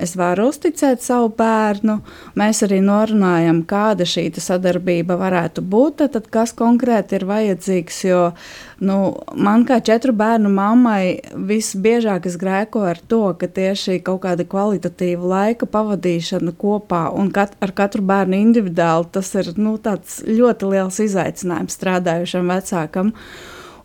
es 0.00 0.14
varu 0.18 0.48
uzticēt 0.50 1.02
savu 1.04 1.30
bērnu. 1.38 1.98
Mēs 2.38 2.62
arī 2.66 2.80
norunājam, 2.84 3.62
kāda 3.68 4.06
šī 4.08 4.26
sadarbība 4.40 5.16
varētu 5.20 5.62
būt, 5.62 6.06
tad 6.14 6.28
kas 6.32 6.54
konkrēti 6.56 7.18
ir 7.18 7.26
vajadzīgs. 7.28 8.00
Jo 8.08 8.22
nu, 8.84 8.98
man 9.36 9.64
kā 9.68 9.78
četru 9.84 10.14
bērnu 10.16 10.50
mammai 10.52 11.20
visbiežāk 11.34 12.28
es 12.30 12.38
grēkoju 12.40 12.90
ar 12.90 13.00
to, 13.08 13.22
ka 13.38 13.48
tieši 13.48 14.00
kaut 14.04 14.24
kāda 14.26 14.46
kvalitatīva 14.48 15.30
laika 15.34 15.68
pavadīšana 15.70 16.54
kopā 16.58 17.06
un 17.14 17.30
kat 17.34 17.56
ar 17.64 17.74
katru 17.76 18.04
bērnu 18.06 18.38
individuāli 18.40 19.10
tas 19.14 19.34
ir 19.38 19.52
nu, 19.58 19.76
ļoti 19.78 20.70
liels 20.70 21.00
izaicinājums 21.04 21.76
strādājušam 21.78 22.50
vecākam. 22.50 23.12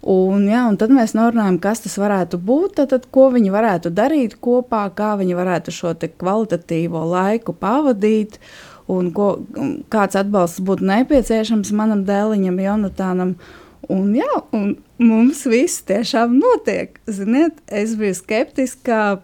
Un, 0.02 0.46
ja, 0.48 0.64
un 0.70 0.78
tad 0.80 0.94
mēs 0.96 1.12
norunājam, 1.18 1.58
kas 1.60 1.84
tas 1.84 1.98
varētu 2.00 2.40
būt, 2.40 2.78
tad, 2.78 2.94
tad 2.94 3.08
ko 3.12 3.28
viņi 3.34 3.52
varētu 3.52 3.92
darīt 3.92 4.38
kopā, 4.40 4.86
kā 4.96 5.18
viņi 5.20 5.36
varētu 5.36 5.74
šo 5.76 5.94
kvalitatīvo 6.00 7.04
laiku 7.12 7.54
pavadīt. 7.54 8.40
un 8.90 9.12
ko, 9.14 9.46
kāds 9.94 10.18
atbalsts 10.18 10.64
būtu 10.66 10.88
nepieciešams 10.88 11.72
manam 11.78 12.06
dēliņam, 12.08 12.58
Jonatānam. 12.64 13.36
Un, 13.90 14.16
jā, 14.16 14.32
un 14.52 14.78
mums 14.98 15.44
viss 15.46 15.84
tiešām 15.86 16.40
notiek. 16.40 16.98
Ziniet, 17.06 17.60
es 17.68 17.94
biju 18.00 18.16
skeptiska 18.18 19.20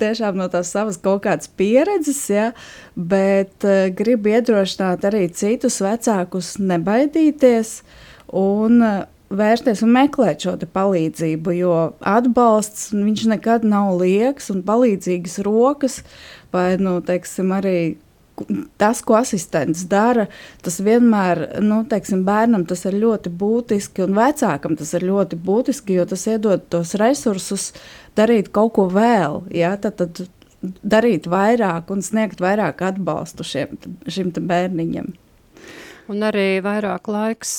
tiešām 0.00 0.38
no 0.40 0.48
tās 0.48 0.72
savas 0.72 0.96
kaut 1.00 1.24
kādas 1.26 1.50
pieredzes, 1.52 2.22
ja, 2.32 2.50
bet 2.96 3.66
uh, 3.66 3.88
gribu 3.96 4.32
iedrošināt 4.32 5.04
arī 5.10 5.26
citus 5.36 5.80
vecākus 5.84 6.54
nebaidīties 6.62 7.80
un 8.32 8.80
uh, 8.80 9.02
vērsties 9.30 9.84
un 9.86 9.94
meklēt 9.94 10.44
šo 10.44 10.56
palīdzību, 10.74 11.54
jo 11.58 11.74
atbalsts 12.06 12.90
viņš 12.94 13.26
nekad 13.34 13.66
nav 13.68 13.94
liekas 14.00 14.50
un 14.52 14.64
palīdzīgas 14.66 15.40
rokas, 15.46 16.00
vai 16.54 16.74
nu, 16.82 16.98
teiksim, 17.04 17.52
arī 17.54 17.76
tas, 18.80 19.02
ko 19.04 19.18
asistents 19.18 19.84
dara, 19.90 20.26
tas 20.64 20.80
vienmēr, 20.84 21.42
nu, 21.64 21.82
teiksim, 21.88 22.24
bērnam 22.26 22.64
tas 22.68 22.84
ir 22.88 22.96
ļoti 23.00 23.32
būtiski, 23.40 24.04
un 24.06 24.16
vecākam 24.16 24.76
tas 24.80 24.94
ir 24.96 25.06
ļoti 25.10 25.38
būtiski, 25.44 25.98
jo 25.98 26.06
tas 26.08 26.26
iedod 26.30 26.64
tos 26.72 26.96
resursus 27.00 27.70
darīt 28.18 28.50
kaut 28.54 28.74
ko 28.78 28.88
vēl. 28.90 29.42
Ja? 29.54 29.74
Tad, 29.80 30.00
tad 30.00 30.24
darīt 30.82 31.28
vairāk 31.30 31.92
un 31.92 32.04
sniegt 32.04 32.40
vairāk 32.42 32.82
atbalstu 32.90 33.46
šiem, 33.46 33.76
šim 34.08 34.32
bērniņam. 34.36 35.12
Un 36.10 36.24
arī 36.26 36.58
vairāk 36.58 37.06
laiks 37.06 37.52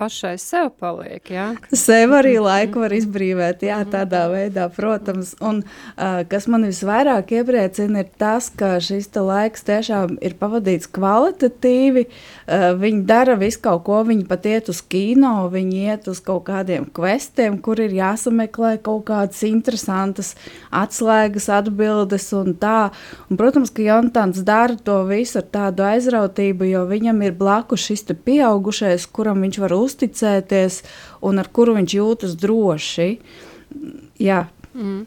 pašai 0.00 0.32
sev 0.42 0.72
paliek. 0.82 1.28
Ja? 1.30 1.44
Sev 1.70 2.10
arī 2.16 2.32
laiku 2.42 2.80
var 2.82 2.90
izbrīvot, 2.96 3.60
jā, 3.62 3.76
tādā 3.86 4.24
veidā, 4.32 4.64
protams. 4.74 5.34
Un 5.38 5.60
uh, 5.62 6.24
kas 6.26 6.48
man 6.50 6.66
visvairāk 6.66 7.30
iepriecina, 7.38 8.02
ir 8.02 8.10
tas, 8.18 8.48
ka 8.50 8.72
šis 8.82 9.12
laiks 9.14 9.62
tiešām 9.68 10.16
ir 10.26 10.34
pavadīts 10.40 10.90
kvalitatīvi. 10.90 12.08
Uh, 12.08 12.72
viņi 12.80 13.04
dara 13.06 13.36
visu 13.38 13.62
kaut 13.62 13.84
ko, 13.86 14.00
viņi 14.08 14.26
pat 14.26 14.48
iet 14.50 14.72
uz 14.74 14.80
kino, 14.82 15.46
viņi 15.52 15.84
iet 15.92 16.10
uz 16.10 16.18
kaut 16.24 16.48
kādiem 16.48 16.88
kvestiem, 16.90 17.60
kur 17.62 17.78
ir 17.78 17.94
jāsameklē 17.94 18.74
kaut 18.82 19.06
kādas 19.12 19.44
interesantas 19.46 20.32
atslēgas, 20.74 21.46
atbildes 21.60 22.26
un 22.34 22.58
tā. 22.58 22.90
Un, 23.28 23.38
protams, 23.38 23.70
ka 23.70 23.86
Jontāns 23.86 24.42
dara 24.42 24.74
to 24.74 24.98
visu 25.06 25.38
ar 25.44 25.48
tādu 25.60 25.86
aizrautību, 25.92 26.72
jo 26.74 26.84
viņam 26.90 27.22
ir 27.22 27.38
blakus 27.38 27.83
šis 27.84 28.06
pieaugušais, 28.26 29.06
kuram 29.14 29.42
viņš 29.44 29.58
var 29.62 29.74
uzticēties 29.76 30.82
un 31.24 31.42
ar 31.42 31.50
kuru 31.52 31.76
viņš 31.78 31.96
jūtas 31.98 32.36
droši. 32.40 33.08
Jā. 34.22 34.44
Mm. 34.74 35.04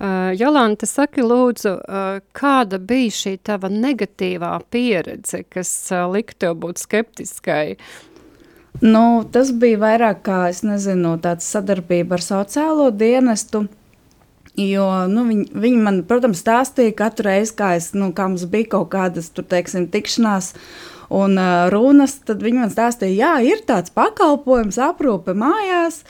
Uh, 0.00 0.30
Jolanta, 0.32 0.88
saki 0.88 1.20
lūdzu, 1.20 1.74
uh, 1.76 2.22
kāda 2.32 2.78
bija 2.80 3.12
šī 3.12 3.34
tava 3.44 3.68
negatīvā 3.68 4.54
pieredze, 4.72 5.42
kas 5.44 5.68
uh, 5.92 6.06
lika 6.08 6.38
tev 6.40 6.54
būt 6.62 6.80
skeptiskai? 6.80 7.76
Nu, 8.80 9.26
tas 9.28 9.50
bija 9.52 9.82
vairāk 9.82 10.22
kā, 10.24 10.38
es 10.48 10.62
nezinu, 10.64 11.18
tāds 11.20 11.44
sadarbība 11.52 12.16
ar 12.16 12.24
sociālo 12.24 12.88
dienestu, 12.96 13.66
Jo 14.58 14.86
nu, 15.10 15.24
viņi, 15.28 15.44
viņi 15.62 15.80
man, 15.80 16.00
protams, 16.08 16.40
stāstīja 16.42 16.94
katru 16.98 17.28
reizi, 17.28 17.54
kā, 17.56 17.74
es, 17.78 17.92
nu, 17.94 18.10
kā 18.16 18.26
mums 18.28 18.44
bija 18.50 18.72
kaut 18.74 18.90
kādas 18.92 19.30
tur, 19.30 19.46
teiksim, 19.46 19.86
tikšanās 19.92 20.52
un 21.10 21.38
uh, 21.38 21.68
runas, 21.72 22.16
tad 22.26 22.42
viņi 22.44 22.62
man 22.62 22.72
stāstīja, 22.72 23.16
jā, 23.18 23.32
ir 23.52 23.64
tāds 23.68 23.92
pakalpojums, 23.94 24.78
aprūpe 24.90 25.34
mājās. 25.38 26.04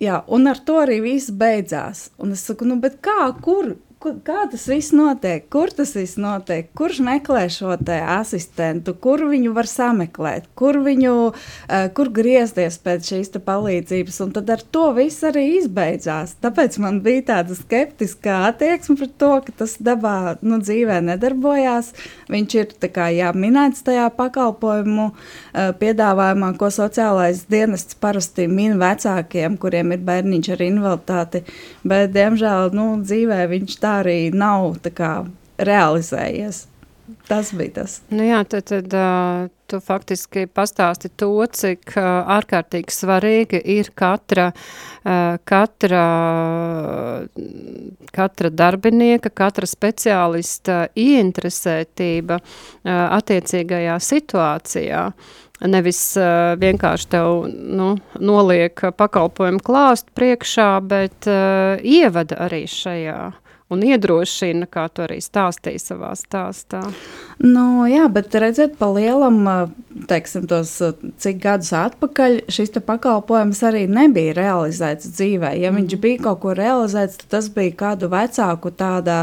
Jā, 0.00 0.22
un 0.32 0.48
ar 0.48 0.60
to 0.64 0.78
arī 0.80 1.02
viss 1.04 1.32
beidzās. 1.36 2.08
Un 2.20 2.32
es 2.32 2.46
saku, 2.48 2.64
nu, 2.68 2.80
kā, 2.80 3.28
kur, 3.44 3.74
kā 4.00 4.46
tas 4.48 4.62
viss 4.64 4.94
notiek, 4.96 5.44
kur 5.52 5.68
tas 5.76 5.92
viss 5.92 6.16
notiek, 6.20 6.70
kurš 6.76 7.02
meklē 7.04 7.42
šo 7.52 7.74
asistentu, 7.76 8.94
kur 8.96 9.26
viņu 9.28 9.52
var 9.52 9.68
sameklēt, 9.68 10.46
kur 10.56 10.78
viņu, 10.80 11.12
uh, 11.28 11.88
kur 11.92 12.08
griezties 12.08 12.78
pēc 12.80 13.10
šīs 13.12 13.32
palīdzības. 13.44 14.20
Un 14.24 14.32
tad 14.36 14.48
ar 14.50 14.62
to 14.72 14.86
viss 14.96 15.20
arī 15.26 15.58
izbeidzās. 15.58 16.36
Tāpēc 16.40 16.78
man 16.80 17.02
bija 17.04 17.26
tāda 17.34 17.56
skeptiska 17.58 18.38
attieksme 18.48 18.96
pret 18.96 19.12
to, 19.20 19.32
ka 19.44 19.54
tas 19.60 19.76
dabā 19.76 20.38
nu, 20.40 20.60
dzīvē 20.64 21.00
nedarbojās. 21.10 21.92
Viņš 22.32 22.56
ir 22.56 22.74
kā, 22.88 23.10
jā, 23.12 23.34
minēts 23.36 23.84
tajā 23.84 24.08
pakalpojumu 24.16 25.10
uh, 25.10 25.70
piedāvājumā, 25.76 26.54
ko 26.56 26.72
sociālais 26.72 27.44
dienests 27.52 28.00
parasti 28.00 28.48
min 28.48 28.80
vecākiem, 28.80 29.60
kuriem 29.60 29.92
ir 29.92 30.08
bērniņš 30.08 30.52
ar 30.56 30.66
invaliditāti. 30.70 31.44
Bet, 31.84 32.14
diemžēl, 32.16 32.72
nu, 32.76 32.90
dzīvē 33.04 33.44
viņš 33.50 33.78
tā 33.80 33.89
tā 33.90 34.00
arī 34.04 34.18
nav 34.34 34.76
kā, 34.94 35.14
realizējies. 35.58 36.66
Tas 37.26 37.50
bija 37.54 37.80
tas. 37.80 37.96
Nu 38.14 38.22
jā, 38.22 38.38
tad, 38.46 38.68
tad 38.70 38.94
uh, 38.94 39.48
tu 39.66 39.80
faktiski 39.82 40.44
pastāsti 40.46 41.10
to, 41.18 41.32
cik 41.50 41.96
uh, 41.98 42.22
ārkārtīgi 42.38 42.94
svarīga 42.94 43.58
ir 43.58 43.90
katra, 43.98 44.52
uh, 44.54 45.34
katra, 45.42 46.04
katra 48.14 48.52
darbinieka, 48.54 49.34
katra 49.34 49.66
speciālista 49.66 50.84
ieinteresētība 50.94 52.38
uh, 52.38 52.94
attiecīgajā 53.18 53.98
situācijā. 54.06 55.04
Nevis 55.66 56.00
uh, 56.16 56.54
vienkārši 56.62 57.10
tev 57.10 57.44
nu, 57.50 57.92
noliek 58.22 58.86
pakalpojumu 58.96 59.66
klāstu 59.66 60.14
priekšā, 60.14 60.72
bet 60.86 61.26
uh, 61.26 61.82
ievada 61.82 62.38
arī 62.46 62.64
šajā 62.70 63.22
un 63.70 63.82
iedrošina, 63.86 64.66
kā 64.70 64.86
tu 64.92 65.04
arī 65.04 65.20
stāstīji 65.22 65.80
savā 65.82 66.10
stāstā. 66.18 66.82
Nu, 67.40 67.86
jā, 67.88 68.08
bet 68.12 68.34
redziet, 68.42 68.74
pa 68.80 68.90
lielam, 68.92 69.38
teiksim, 70.10 70.46
tos 70.50 70.72
cik 71.22 71.38
gadus 71.44 71.70
atpakaļ 71.76 72.40
šis 72.52 72.74
pakalpojums 72.86 73.62
arī 73.66 73.84
nebija 73.90 74.34
realizēts 74.38 75.12
dzīvē. 75.14 75.52
Ja 75.60 75.70
mm. 75.70 75.80
viņš 75.80 75.94
mhm. 75.94 76.02
bija 76.04 76.22
kaut 76.26 76.42
ko 76.44 76.54
realizēts, 76.58 77.20
tad 77.22 77.36
tas 77.36 77.50
bija 77.54 77.76
kādu 77.84 78.10
vecāku 78.12 78.74
tādā 78.74 79.20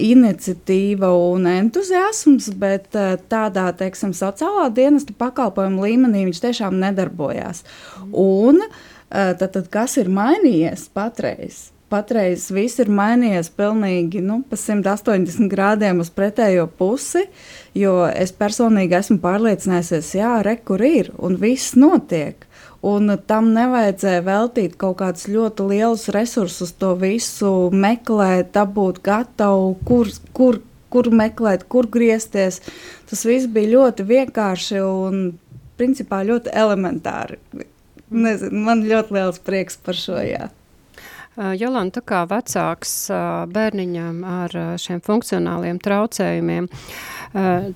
iniciatīva 0.00 1.10
un 1.32 1.50
entuziasms, 1.50 2.52
bet 2.60 2.94
tādā, 3.32 3.66
teiksim, 3.76 4.14
sociālā 4.16 4.70
dienesta 4.74 5.16
pakalpojuma 5.18 5.88
līmenī 5.88 6.24
viņš 6.28 6.44
tiešām 6.46 6.78
nedarbojās. 6.86 7.64
Mm. 8.06 8.14
Un 8.20 8.64
tad, 9.10 9.50
tad 9.50 9.68
kas 9.72 9.98
ir 10.00 10.10
mainījies 10.12 10.88
patreiz? 10.94 11.68
Patreiz 11.90 12.46
viss 12.54 12.80
ir 12.82 12.90
mainījies 12.94 13.50
pilnīgi 13.58 14.22
nu, 14.24 14.40
pa 14.48 14.58
180 14.58 15.50
grādiem 15.50 16.02
uz 16.02 16.10
pretējo 16.14 16.68
pusi. 16.78 17.26
Jo 17.76 18.04
es 18.08 18.32
personīgi 18.34 18.96
esmu 18.98 19.18
pārliecinājusies, 19.22 20.14
jā, 20.18 20.36
re, 20.46 20.56
kur 20.56 20.82
ir 20.86 21.12
un 21.18 21.36
viss 21.40 21.76
notiek. 21.78 22.46
Un 22.86 23.12
tam 23.28 23.50
nevajadzēja 23.52 24.22
veltīt 24.24 24.78
kaut 24.80 25.00
kādus 25.02 25.26
ļoti 25.28 25.66
lielus 25.68 26.06
resursus, 26.14 26.72
to 26.80 26.94
visu 27.00 27.68
meklēt, 27.76 28.54
dabūt 28.54 29.02
gatavu, 29.04 29.74
kur, 29.84 30.08
kur, 30.32 30.62
kur 30.88 31.10
meklēt, 31.12 31.66
kur 31.68 31.90
griezties. 31.92 32.62
Tas 33.10 33.26
viss 33.28 33.50
bija 33.52 33.74
ļoti 33.74 34.06
vienkārši 34.08 34.80
un 34.86 35.26
principā 35.80 36.22
ļoti 36.28 36.54
elementāri. 36.56 37.36
Nezinu, 38.10 38.64
man 38.64 38.82
ļoti 38.88 39.14
liels 39.18 39.44
prieks 39.44 39.76
par 39.84 39.98
šo. 39.98 40.16
Jā. 40.24 40.48
Jolanta, 41.56 42.02
kā 42.04 42.24
vecāks 42.30 42.94
bērniņam 43.54 44.24
ar 44.28 44.56
šiem 44.80 45.00
funkcionāliem 45.04 45.78
traucējumiem, 45.82 46.68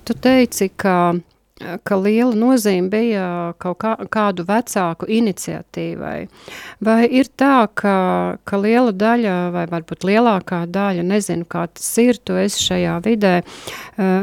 tu 0.05 0.17
teici, 0.21 0.69
ka 0.75 0.97
ka 1.55 1.95
liela 1.95 2.35
nozīme 2.35 2.89
bija 2.91 3.27
kaut 3.63 3.77
kā, 3.79 3.93
kādu 4.11 4.43
vecāku 4.47 5.07
iniciatīvai. 5.07 6.27
Vai 6.83 6.97
ir 7.07 7.29
tā, 7.39 7.67
ka, 7.71 7.95
ka 8.43 8.59
liela 8.59 8.91
daļa, 8.91 9.35
vai 9.55 9.63
varbūt 9.71 10.03
lielākā 10.07 10.65
daļa, 10.67 11.05
nezinu, 11.07 11.47
kā 11.47 11.65
tas 11.71 11.87
ir, 12.03 12.19
tu 12.19 12.35
esi 12.39 12.59
šajā 12.65 12.97
vidē, 13.07 13.37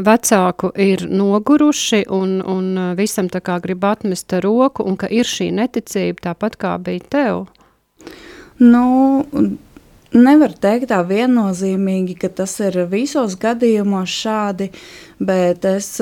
vecāku 0.05 0.74
ir 0.76 1.07
noguruši 1.09 2.05
un, 2.12 2.40
un 2.44 2.94
visam 3.00 3.33
tā 3.33 3.40
kā 3.40 3.57
grib 3.64 3.88
atmest 3.88 4.37
roku, 4.44 4.85
un 4.85 5.00
ka 5.00 5.09
ir 5.09 5.28
šī 5.28 5.48
neticība 5.57 6.28
tāpat 6.28 6.61
kā 6.61 6.76
bija 6.85 7.09
tev? 7.16 7.46
Nu, 8.60 8.84
Nevar 10.12 10.52
teikt 10.60 10.90
tā 10.90 10.98
viennozīmīgi, 11.08 12.18
ka 12.20 12.28
tas 12.28 12.58
ir 12.60 12.82
visos 12.90 13.32
gadījumos 13.40 14.12
šādi, 14.12 14.66
bet 15.16 15.64
es 15.64 15.94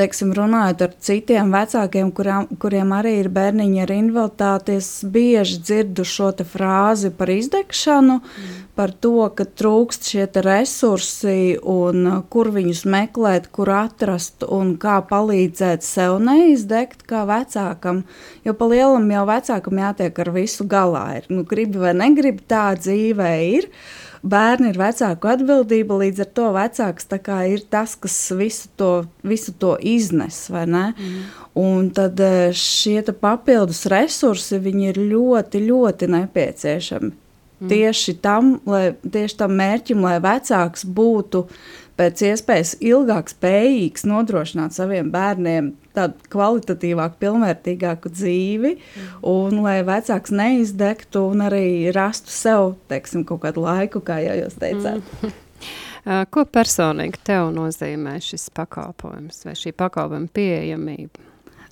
teiksim, 0.00 0.32
runājot 0.36 0.82
ar 0.86 0.94
citiem 1.04 1.52
vecākiem, 1.52 2.10
kurām, 2.16 2.48
kuriem 2.60 2.94
arī 2.96 3.18
ir 3.20 3.28
bērniņi 3.34 3.82
ar 3.84 3.92
invaliditāti, 3.94 4.78
es 4.80 4.88
bieži 5.04 5.60
dzirdu 5.60 6.06
šo 6.08 6.32
frāzi 6.48 7.10
par 7.14 7.30
izdegšanu, 7.32 8.18
mm. 8.20 8.58
par 8.78 8.94
to, 9.04 9.28
ka 9.36 9.44
trūkst 9.44 10.10
šie 10.10 10.26
resursi 10.46 11.58
un 11.60 12.06
uh, 12.08 12.18
kur 12.32 12.52
viņus 12.54 12.84
meklēt, 12.88 13.50
kur 13.54 13.72
atrast 13.76 14.46
un 14.48 14.74
kā 14.80 15.00
palīdzēt 15.10 15.84
sev 15.86 16.18
neizdegt 16.24 17.04
kā 17.10 17.26
vecākam. 17.28 18.04
Jo 18.46 18.56
pa 18.56 18.70
lielam 18.70 19.10
jau 19.12 19.24
vecākam 19.28 19.82
jātiek 19.84 20.22
ar 20.24 20.32
visu 20.34 20.66
galā. 20.70 21.06
Ir. 21.20 21.32
Nu, 21.32 21.44
gribi 21.48 21.82
vai 21.82 21.96
negribi, 21.98 22.46
tā 22.48 22.70
dzīvē 22.78 23.34
ir. 23.50 23.68
Bērni 24.22 24.70
ir 24.72 24.78
vecāku 24.80 25.30
atbildība, 25.30 25.96
līdz 26.02 26.24
ar 26.24 26.30
to 26.36 26.48
vecāks 26.56 27.08
ir 27.48 27.64
tas, 27.70 27.96
kas 27.96 28.16
visu 28.36 28.68
to, 28.76 28.92
visu 29.22 29.52
to 29.52 29.76
iznes. 29.80 30.48
Mm. 30.50 31.24
Un 31.60 31.90
tad 31.90 32.20
eh, 32.20 32.52
šie 32.52 33.02
papildus 33.12 33.86
resursi 33.90 34.60
ir 34.60 35.00
ļoti, 35.00 35.64
ļoti 35.66 36.08
nepieciešami. 36.08 37.12
Mm. 37.60 37.68
Tieši, 37.68 38.16
tam, 38.22 38.54
lai, 38.64 38.94
tieši 39.04 39.36
tam 39.36 39.56
mērķim, 39.58 40.00
lai 40.00 40.16
vecāks 40.20 40.84
būtu 40.84 41.46
pēc 42.00 42.22
iespējas 42.30 42.78
ilgāk 42.80 43.28
spējīgs 43.28 44.06
nodrošināt 44.08 44.72
saviem 44.72 45.10
bērniem 45.12 45.74
tādu 45.96 46.30
kvalitatīvāku, 46.32 47.18
pilnvērtīgāku 47.22 48.12
dzīvi, 48.14 48.74
un 49.26 49.60
lai 49.64 49.80
vecāks 49.86 50.34
neizdegtu 50.34 51.26
un 51.32 51.46
arī 51.50 51.66
rastu 51.96 52.32
sev 52.34 52.74
teiksim, 52.90 53.26
kaut 53.28 53.44
kādu 53.46 53.66
laiku, 53.66 54.02
kā 54.04 54.20
jau 54.24 54.40
jūs 54.44 54.58
teicāt. 54.60 55.06
Mm. 56.00 56.26
Ko 56.32 56.46
personīgi 56.48 57.18
tev 57.28 57.50
nozīmē 57.52 58.14
šis 58.24 58.46
pakalpojums 58.56 59.44
vai 59.44 59.52
šī 59.58 59.74
pakalpojuma 59.76 60.30
pieejamība? 60.32 61.26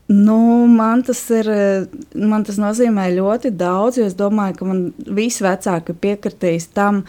Nu, 0.09 0.67
man, 0.73 1.03
tas 1.05 1.19
ir, 1.37 1.49
man 2.17 2.45
tas 2.49 2.57
nozīmē 2.57 3.11
ļoti 3.13 3.51
daudz, 3.61 3.99
jo 4.01 4.07
es 4.09 4.15
domāju, 4.17 4.55
ka 4.57 4.69
man 4.69 4.79
visi 5.19 5.45
vecāki 5.45 5.93
piekritīs 6.01 6.71
tam, 6.73 7.03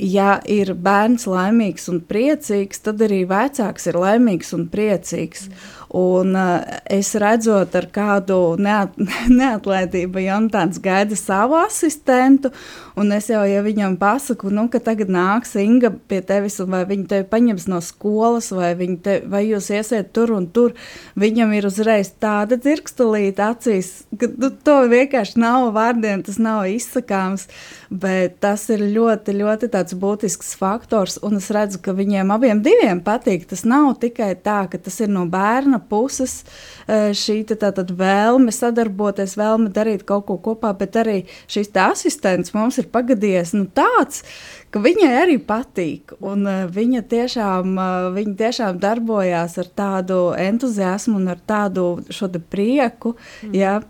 ja 0.00 0.38
ir 0.48 0.72
bērns 0.80 1.28
laimīgs 1.28 1.90
un 1.92 2.00
priecīgs, 2.08 2.80
tad 2.88 3.04
arī 3.04 3.26
vecāks 3.28 3.90
ir 3.92 4.00
laimīgs 4.00 4.54
un 4.56 4.64
priecīgs. 4.72 5.50
Mm. 5.50 5.75
Un, 5.94 6.34
uh, 6.34 6.60
es 6.90 7.12
redzot, 7.14 7.74
ar 7.78 7.86
kādu 7.94 8.56
neat, 8.58 8.96
neatlaidību 9.40 10.24
Jonatans 10.24 10.80
gaida 10.82 11.14
savu 11.18 11.54
asistentu, 11.60 12.50
un 12.98 13.12
es 13.14 13.28
jau 13.30 13.44
ja 13.46 13.62
viņam 13.62 13.94
pasaku, 14.00 14.50
nu, 14.50 14.66
ka 14.72 14.80
tagad 14.82 15.12
nāks 15.12 15.54
Inga 15.60 15.92
pie 16.10 16.20
tevis, 16.26 16.58
vai 16.66 16.82
viņa 16.88 17.06
tevi 17.12 17.28
paņems 17.30 17.68
no 17.70 17.80
skolas, 17.84 18.50
vai, 18.54 18.72
te, 19.02 19.20
vai 19.30 19.44
jūs 19.46 19.70
iesiet 19.74 20.10
tur 20.16 20.34
un 20.36 20.48
tur, 20.50 20.74
viņam 21.18 21.54
ir 21.56 21.68
uzreiz 21.70 22.10
tāda 22.20 22.58
dzirkstelīta 22.58 23.52
acīs, 23.54 23.92
ka 24.18 24.30
nu, 24.34 24.50
to 24.66 24.76
vienkārši 24.90 25.40
nav 25.40 25.70
vārdiem, 25.76 26.26
tas 26.26 26.40
nav 26.42 26.66
izsakāms, 26.70 27.46
bet 27.90 28.40
tas 28.42 28.66
ir 28.74 28.82
ļoti, 28.90 29.36
ļoti 29.38 29.70
tāds 29.72 29.94
būtisks 29.96 30.54
faktors, 30.58 31.20
un 31.22 31.38
es 31.38 31.48
redzu, 31.54 31.80
ka 31.84 31.94
viņiem 31.96 32.32
abiem 32.34 32.62
diviem 32.64 33.00
patīk. 33.04 33.46
Tas 33.50 33.64
nav 33.68 33.94
tikai 34.02 34.32
tā, 34.42 34.64
ka 34.70 34.80
tas 34.82 34.98
ir 35.04 35.12
no 35.12 35.26
bērna 35.30 35.75
mana 35.76 35.84
puses 35.88 36.44
eh, 36.86 37.12
šī 37.12 37.44
tātad 37.46 37.90
vēlme 37.96 38.52
sadarboties, 38.52 39.36
vēlme 39.36 39.70
darīt 39.70 40.04
kaut 40.06 40.26
ko 40.26 40.38
kopā, 40.38 40.72
bet 40.76 40.96
arī 40.96 41.26
šis 41.48 41.70
asistents 41.76 42.54
mums 42.54 42.78
ir 42.78 42.88
pagadījies 42.88 43.54
nu, 43.54 43.66
tāds, 43.66 44.24
ka 44.70 44.80
viņai 44.80 45.12
arī 45.22 45.38
patīk. 45.38 46.16
Un, 46.20 46.46
uh, 46.46 46.66
viņa, 46.70 47.02
tiešām, 47.08 47.76
uh, 47.76 48.10
viņa 48.14 48.34
tiešām 48.36 48.80
darbojās 48.80 49.58
ar 49.58 49.70
tādu 49.76 50.34
entuziasmu 50.36 51.16
un 51.20 51.28
ar 51.34 51.40
tādu 51.46 52.02
prieku. 52.50 53.16
Mm. 53.42 53.54
Ja, 53.54 53.80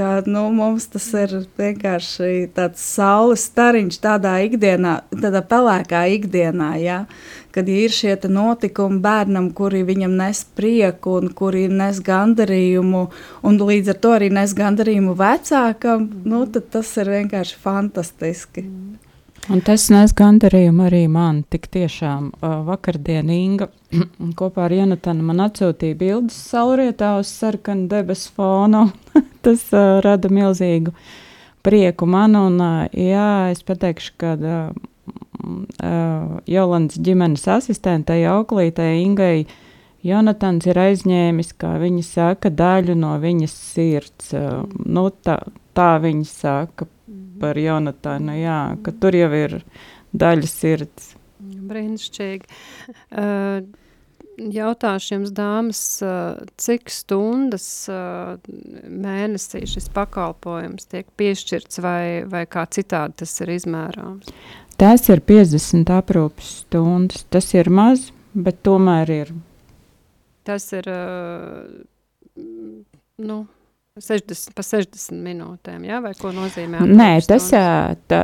ka 0.00 0.22
nu, 0.26 0.46
mums 0.54 0.86
tas 0.88 1.08
ir 1.18 1.34
vienkārši 1.58 2.50
tāds 2.56 2.80
saules 2.80 3.42
stariņš 3.50 3.98
tādā 4.00 4.38
ikdienā, 4.46 5.00
tādā 5.12 5.42
pelēkā 5.44 6.06
ikdienā. 6.16 6.70
Ja? 6.80 7.02
Kad 7.50 7.68
ir 7.72 7.90
šie 7.90 8.14
notikumi 8.30 9.00
bērnam, 9.02 9.50
kuri 9.56 9.82
viņam 9.88 10.16
nes 10.20 10.44
prieku 10.56 11.16
un 11.18 11.32
kuri 11.34 11.66
nes 11.68 11.98
gandarījumu, 12.06 13.04
un 13.42 13.60
līdz 13.60 13.94
ar 13.94 14.00
to 14.04 14.16
arī 14.20 14.30
nes 14.34 14.54
gandarījumu 14.54 15.16
vecākam, 15.18 16.08
nu, 16.24 16.46
tad 16.46 16.70
tas 16.76 16.96
ir 17.02 17.10
vienkārši 17.18 17.62
fantastiski. 17.64 18.66
Mm. 18.66 18.98
Un 19.48 19.62
tas 19.66 19.86
nes 19.90 20.12
gandarījumu 20.14 20.84
arī 20.86 21.00
man. 21.10 21.40
Tik 21.50 21.64
tiešām 21.74 22.28
uh, 22.30 22.60
vakardien 22.68 23.30
Inga 23.32 23.70
kopā 24.38 24.66
ar 24.68 24.74
Janatanu 24.76 25.24
man 25.26 25.40
atsūtīja 25.46 25.96
bildes 25.98 26.36
saulrietā 26.52 27.14
uz 27.18 27.32
sarkanu 27.32 27.88
debesu 27.90 28.30
fonu. 28.36 28.84
tas 29.44 29.64
uh, 29.72 29.98
rada 30.04 30.30
milzīgu 30.30 30.92
prieku 31.66 32.06
man. 32.06 32.36
Un, 32.38 32.60
uh, 32.60 32.84
jā, 32.94 33.50
es 33.54 33.64
pateikšu, 33.66 34.14
ka 34.20 34.36
uh, 34.36 34.89
Jolandas 36.50 37.00
ģimenes 37.00 37.46
asistentei 37.50 38.22
auklītei 38.28 39.02
Ingai 39.04 39.44
Jonatans 40.06 40.64
ir 40.70 40.78
aizņēmis, 40.80 41.52
kā 41.60 41.74
viņa 41.80 42.04
saka, 42.06 42.52
daļu 42.56 42.96
no 42.96 43.12
viņas 43.20 43.56
sirds. 43.74 44.30
Uh, 44.32 44.62
nu, 44.88 45.10
tā, 45.24 45.36
tā 45.76 45.92
viņa 46.00 46.28
saka 46.28 46.88
par 47.40 47.58
Jonatānu, 47.60 48.36
jā, 48.40 48.60
ka 48.84 48.94
tur 48.96 49.16
jau 49.16 49.28
ir 49.36 49.58
daļa 50.16 50.48
sirds. 50.48 51.12
Brīnišķīgi. 51.40 52.48
Uh, 53.12 53.60
jautāšu 54.40 55.14
jums, 55.14 55.34
dāmas, 55.36 55.82
uh, 56.04 56.40
cik 56.60 56.88
stundas 56.92 57.68
uh, 57.92 58.40
mēnesī 58.88 59.66
šis 59.68 59.90
pakalpojums 59.92 60.88
tiek 60.88 61.08
piešķirts 61.20 61.84
vai, 61.84 62.02
vai 62.28 62.46
kā 62.48 62.64
citādi 62.72 63.20
tas 63.20 63.36
ir 63.44 63.52
izmērāms? 63.58 64.32
Tas 64.80 65.08
ir 65.12 65.20
50 65.28 65.90
aprūpes 65.92 66.50
stundas. 66.64 67.24
Tas 67.28 67.50
ir 67.52 67.68
maz, 67.68 68.06
bet 68.32 68.62
tomēr 68.64 69.10
ir. 69.12 69.32
Tas 70.48 70.64
ir, 70.72 70.86
nu, 73.20 73.42
60, 74.00 74.54
pa 74.56 74.64
60 74.64 75.20
minūtēm, 75.20 75.84
jā, 75.84 76.00
vai 76.00 76.14
ko 76.16 76.32
nozīmē? 76.32 76.80
Nē, 76.88 77.10
tas, 77.28 77.50
tā, 78.08 78.22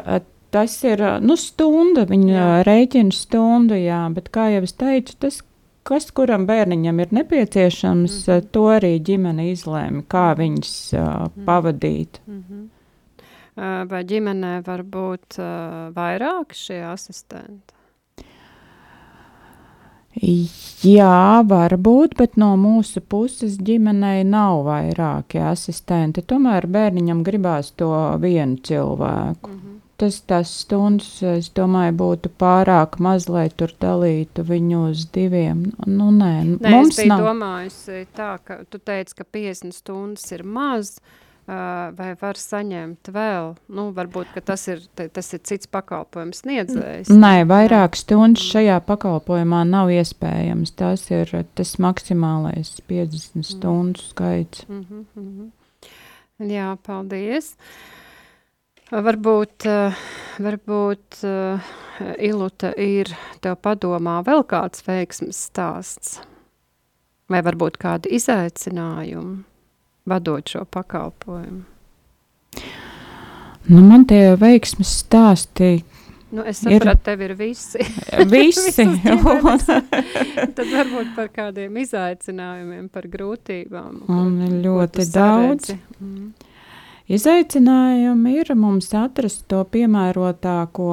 tas 0.54 0.76
ir 0.88 1.02
nu, 1.20 1.36
stunda, 1.40 2.06
viņa 2.08 2.32
jā. 2.32 2.46
rēķina 2.66 3.12
stundu, 3.14 3.76
jā, 3.76 4.00
bet 4.16 4.30
kā 4.32 4.48
jau 4.54 4.64
es 4.64 4.72
teicu, 4.80 5.18
tas, 5.26 5.42
kas 5.86 6.08
kuram 6.16 6.46
bērniņam 6.48 7.04
ir 7.04 7.12
nepieciešams, 7.20 8.16
mm 8.16 8.32
-hmm. 8.32 8.48
to 8.56 8.64
arī 8.78 8.94
ģimene 9.10 9.50
izlēma, 9.52 10.02
kā 10.08 10.32
viņus 10.38 10.72
uh, 10.94 11.04
mhm. 11.04 11.44
pavadīt. 11.44 12.20
Mm 12.26 12.40
-hmm. 12.40 12.64
Vai 13.56 14.02
ģimenē 14.04 14.58
var 14.66 14.82
būt 14.84 15.38
uh, 15.40 15.88
vairāk 15.96 16.52
šie 16.52 16.82
asistenti? 16.84 17.72
Jā, 20.16 21.42
varbūt, 21.44 22.14
bet 22.16 22.36
no 22.40 22.54
mūsu 22.56 23.02
puses 23.04 23.58
ģimenei 23.60 24.24
nav 24.24 24.62
vairāki 24.64 25.40
asistenti. 25.44 26.24
Tomēr 26.24 26.68
bērniņam 26.72 27.20
gribās 27.24 27.74
to 27.76 27.90
vienu 28.20 28.56
cilvēku. 28.56 29.50
Mm 29.50 29.56
-hmm. 29.56 29.74
Tas, 29.96 30.20
tas 30.20 30.48
stundas, 30.60 31.22
es 31.22 31.50
domāju, 31.56 31.92
būtu 31.96 32.30
pārāk 32.38 32.98
maz, 32.98 33.28
lai 33.28 33.48
tur 33.48 33.72
dalītu 33.80 34.44
viņu 34.44 34.90
uz 34.90 35.06
diviem. 35.12 35.72
Nu, 35.86 36.10
nē, 36.10 36.58
nē 36.60 36.70
mums 36.70 36.98
es 36.98 37.04
biju 37.04 37.08
nav. 37.08 37.20
domājusi 37.24 38.06
tā, 38.16 38.38
ka 38.44 38.64
tu 38.70 38.78
teici, 38.78 39.14
ka 39.14 39.24
50 39.24 39.72
stundas 39.72 40.32
ir 40.32 40.44
maz. 40.44 40.98
Uh, 41.00 41.25
vai 41.46 42.08
var 42.20 42.38
saņemt 42.40 43.10
vēl, 43.14 43.52
nu, 43.70 43.84
varbūt, 43.94 44.32
ka 44.34 44.42
tas 44.50 44.66
ir, 44.66 44.80
tas 44.96 45.28
ir 45.36 45.42
cits 45.46 45.70
pakalpojums 45.70 46.42
sniedzējs. 46.42 47.12
Nē, 47.14 47.44
vairāk 47.46 47.98
stundas 47.98 48.42
mm. 48.42 48.50
šajā 48.50 48.78
pakalpojumā 48.88 49.62
nav 49.68 49.92
iespējams. 49.94 50.74
Tas 50.78 51.06
ir 51.14 51.30
tas 51.54 51.76
maksimālais 51.82 52.74
50 52.90 53.38
mm. 53.38 53.46
stundu 53.46 54.02
skaits. 54.02 54.66
Mm 54.68 54.82
-hmm, 54.82 55.04
mm 55.14 55.28
-hmm. 55.36 56.50
Jā, 56.52 56.76
paldies. 56.82 57.56
Varbūt, 58.90 59.64
varbūt 60.38 61.24
Iluta 62.18 62.72
ir 62.76 63.08
tev 63.40 63.56
padomā 63.56 64.22
vēl 64.22 64.44
kāds 64.44 64.84
veiksmes 64.86 65.46
stāsts? 65.48 66.20
Vai 67.28 67.40
varbūt 67.42 67.78
kādi 67.78 68.12
izaicinājumi? 68.14 69.55
Vadot 70.06 70.48
šo 70.48 70.64
pakalpojumu? 70.70 71.64
Nu, 73.66 73.82
man 73.82 74.06
tie 74.06 74.36
veiksmes 74.38 74.92
stāsti 75.02 75.80
Nu, 76.30 76.42
es 76.42 76.58
sapratu, 76.58 77.04
tev 77.06 77.20
ir 77.22 77.34
visi. 77.38 77.78
visi. 78.34 78.82
Tad 80.56 80.64
varbūt 80.66 81.12
par 81.14 81.30
kādiem 81.32 81.78
izaicinājumiem, 81.80 82.88
par 82.92 83.06
grūtībām. 83.10 84.02
Un 84.10 84.34
ko, 84.42 84.56
ļoti 84.64 85.04
ko 85.04 85.12
daudz. 85.14 85.70
Mm. 86.02 86.32
Izaicinājumi 87.06 88.34
ir 88.40 88.50
mums 88.58 88.90
atrast 88.98 89.44
to 89.48 89.62
piemērotāko 89.70 90.90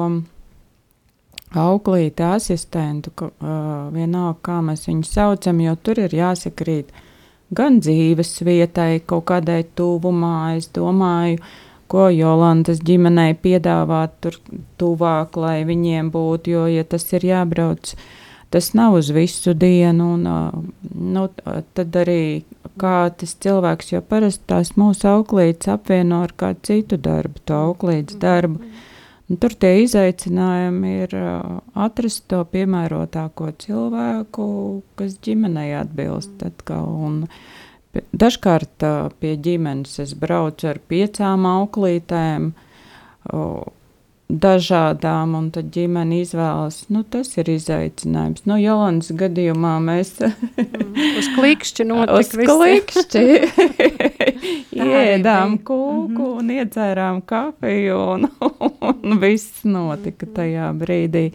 auklīti 1.58 2.24
asistentu, 2.28 3.10
ka, 3.18 3.30
uh, 3.34 3.72
vienalga, 3.94 4.38
kā 4.46 4.60
mēs 4.62 4.86
viņu 4.86 5.08
saucam, 5.08 5.60
jo 5.66 5.74
tur 5.82 5.98
ir 6.06 6.14
jāsakrīt 6.14 6.94
gan 7.56 7.80
dzīves 7.82 8.40
vietai, 8.46 9.00
kaut 9.06 9.26
kādai 9.30 9.62
tuvumā. 9.76 10.56
Es 10.58 10.68
domāju, 10.74 11.40
ko 11.90 12.08
Jolantas 12.10 12.82
ģimenei 12.84 13.36
piedāvāt 13.38 14.18
tur 14.24 14.38
tuvāk, 14.80 15.38
lai 15.38 15.62
viņiem 15.68 16.10
būtu, 16.14 16.54
jo, 16.56 16.66
ja 16.70 16.84
tas 16.84 17.06
ir 17.12 17.26
jābrauc, 17.28 17.94
tas 18.54 18.72
nav 18.74 18.98
uz 18.98 19.10
visu 19.14 19.54
dienu, 19.54 20.14
un 20.16 20.26
nu, 21.14 21.28
tad 21.74 22.00
arī 22.04 22.44
kā 22.80 23.10
tas 23.18 23.36
cilvēks, 23.44 23.92
jo 23.94 24.02
parasti 24.02 24.48
tās 24.50 24.74
mūsu 24.80 25.08
auklītes 25.10 25.70
apvieno 25.74 26.24
ar 26.26 26.34
kādu 26.36 26.62
citu 26.70 26.98
darbu, 26.98 27.42
to 27.46 27.60
auklītes 27.70 28.18
darbu. 28.22 28.62
Un 29.24 29.38
tur 29.40 29.54
tie 29.56 29.78
izaicinājumi 29.80 30.90
ir 31.06 31.14
atrast 31.86 32.26
to 32.28 32.42
piemērotāko 32.52 33.54
cilvēku, 33.62 34.46
kas 35.00 35.14
ģimenei 35.24 35.70
atbilst. 35.78 36.42
Atkal. 36.44 36.90
Un 37.08 38.02
dažkārt 38.12 38.84
pie 39.22 39.32
ģimenes 39.40 39.96
es 40.04 40.12
braucu 40.18 40.68
ar 40.74 40.82
piecām 40.92 41.48
auklītēm. 41.48 42.52
Dažādām, 44.24 45.34
un 45.36 45.50
tad 45.52 45.68
ģimene 45.72 46.22
izvēlas. 46.24 46.82
Nu, 46.92 47.02
tas 47.04 47.28
ir 47.36 47.48
izaicinājums. 47.52 48.46
Nu, 48.48 48.56
Jolandas 48.60 49.12
gadījumā 49.20 49.74
mēs 49.84 50.14
mm, 50.24 50.96
uz 51.20 51.28
klikšķi 51.36 51.84
notika 51.90 52.20
uz 52.20 52.32
klikšķi 52.32 53.24
iedām 54.80 55.58
kūku 55.58 56.08
mm 56.08 56.16
-hmm. 56.16 56.38
un 56.38 56.50
iedzērām 56.50 57.20
kafiju, 57.26 57.98
un, 58.16 58.28
un 58.68 58.73
viss 59.22 59.64
notika 59.68 60.28
tajā 60.40 60.72
brīdī. 60.80 61.28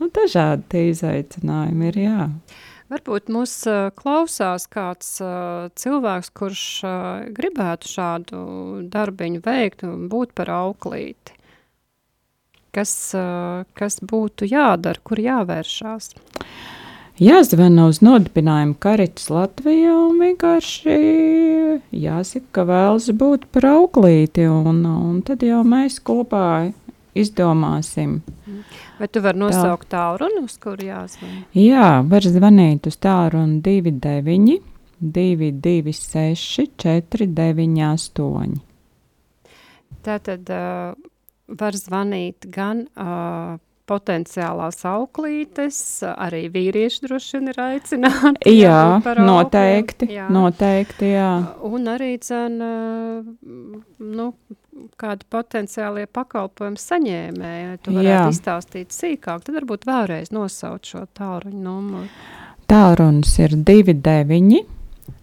Nu, 0.00 0.10
dažādi 0.14 0.66
tie 0.72 0.84
izaicinājumi 0.90 1.90
ir, 1.90 2.00
jā. 2.06 2.28
Varbūt 2.90 3.28
mūs 3.30 3.52
klausās 3.94 4.64
kāds 4.66 5.18
cilvēks, 5.78 6.32
kurš 6.34 6.64
gribētu 7.36 7.92
šādu 7.92 8.40
darbiņu 8.90 9.44
veikt 9.44 9.84
un 9.86 10.08
būt 10.10 10.34
par 10.34 10.50
auklīti 10.56 11.36
kas, 12.74 12.92
kas 13.78 14.00
būtu 14.02 14.48
jādara, 14.50 15.02
kur 15.04 15.20
jāvēršās? 15.22 16.12
Jāzvana 17.20 17.84
uz 17.90 17.98
nodibinājumu 18.00 18.78
karitas 18.80 19.26
Latvijā 19.28 19.92
un 19.92 20.22
vienkārši 20.22 20.94
jāsaka, 21.92 22.46
ka 22.56 22.64
vēlas 22.70 23.10
būt 23.12 23.44
par 23.52 23.66
auklīti, 23.74 24.46
un, 24.48 24.80
un 24.88 25.18
tad 25.26 25.44
jau 25.44 25.60
mēs 25.68 25.98
kopā 26.00 26.70
izdomāsim. 27.18 28.20
Vai 28.98 29.08
tu 29.08 29.22
vari 29.24 29.40
nosaukt 29.40 29.88
tālruni, 29.92 30.44
uz 30.44 30.56
kuru 30.62 30.86
jāzvan? 30.86 31.44
Jā, 31.56 32.00
var 32.06 32.26
zvanīt 32.26 32.86
uz 32.90 32.98
tālruni 33.00 33.60
29 33.64 34.60
226 35.00 36.68
498. 36.76 38.60
Tātad 40.04 40.52
uh, 40.52 40.92
var 41.60 41.76
zvanīt 41.76 42.46
gan 42.52 42.84
uh, 42.94 43.56
potenciālās 43.90 44.84
auklītes, 44.88 45.80
arī 46.14 46.44
vīrieši 46.54 47.04
droši 47.06 47.36
vien 47.36 47.52
ir 47.52 47.60
aicināti. 47.64 48.54
Jā, 48.54 48.80
noteikti, 49.18 50.10
jā. 50.14 50.28
noteikti, 50.32 51.12
jā. 51.16 51.30
Un 51.66 51.90
arī, 51.90 52.12
dzen, 52.22 52.58
nu, 53.98 54.28
kādi 55.00 55.26
potenciālie 55.30 56.06
pakalpojumi 56.10 56.80
saņēmēji, 56.80 57.78
tu 57.84 57.96
varētu 57.96 58.14
jā. 58.14 58.24
izstāstīt 58.34 58.96
sīkāk, 58.96 59.44
tad 59.46 59.60
varbūt 59.60 59.86
vēlreiz 59.90 60.32
nosaukt 60.34 60.94
šo 60.94 61.04
tālruņu 61.18 61.62
numuru. 61.66 62.10
Tālrunis 62.70 63.34
ir 63.42 63.58
29 63.58 64.66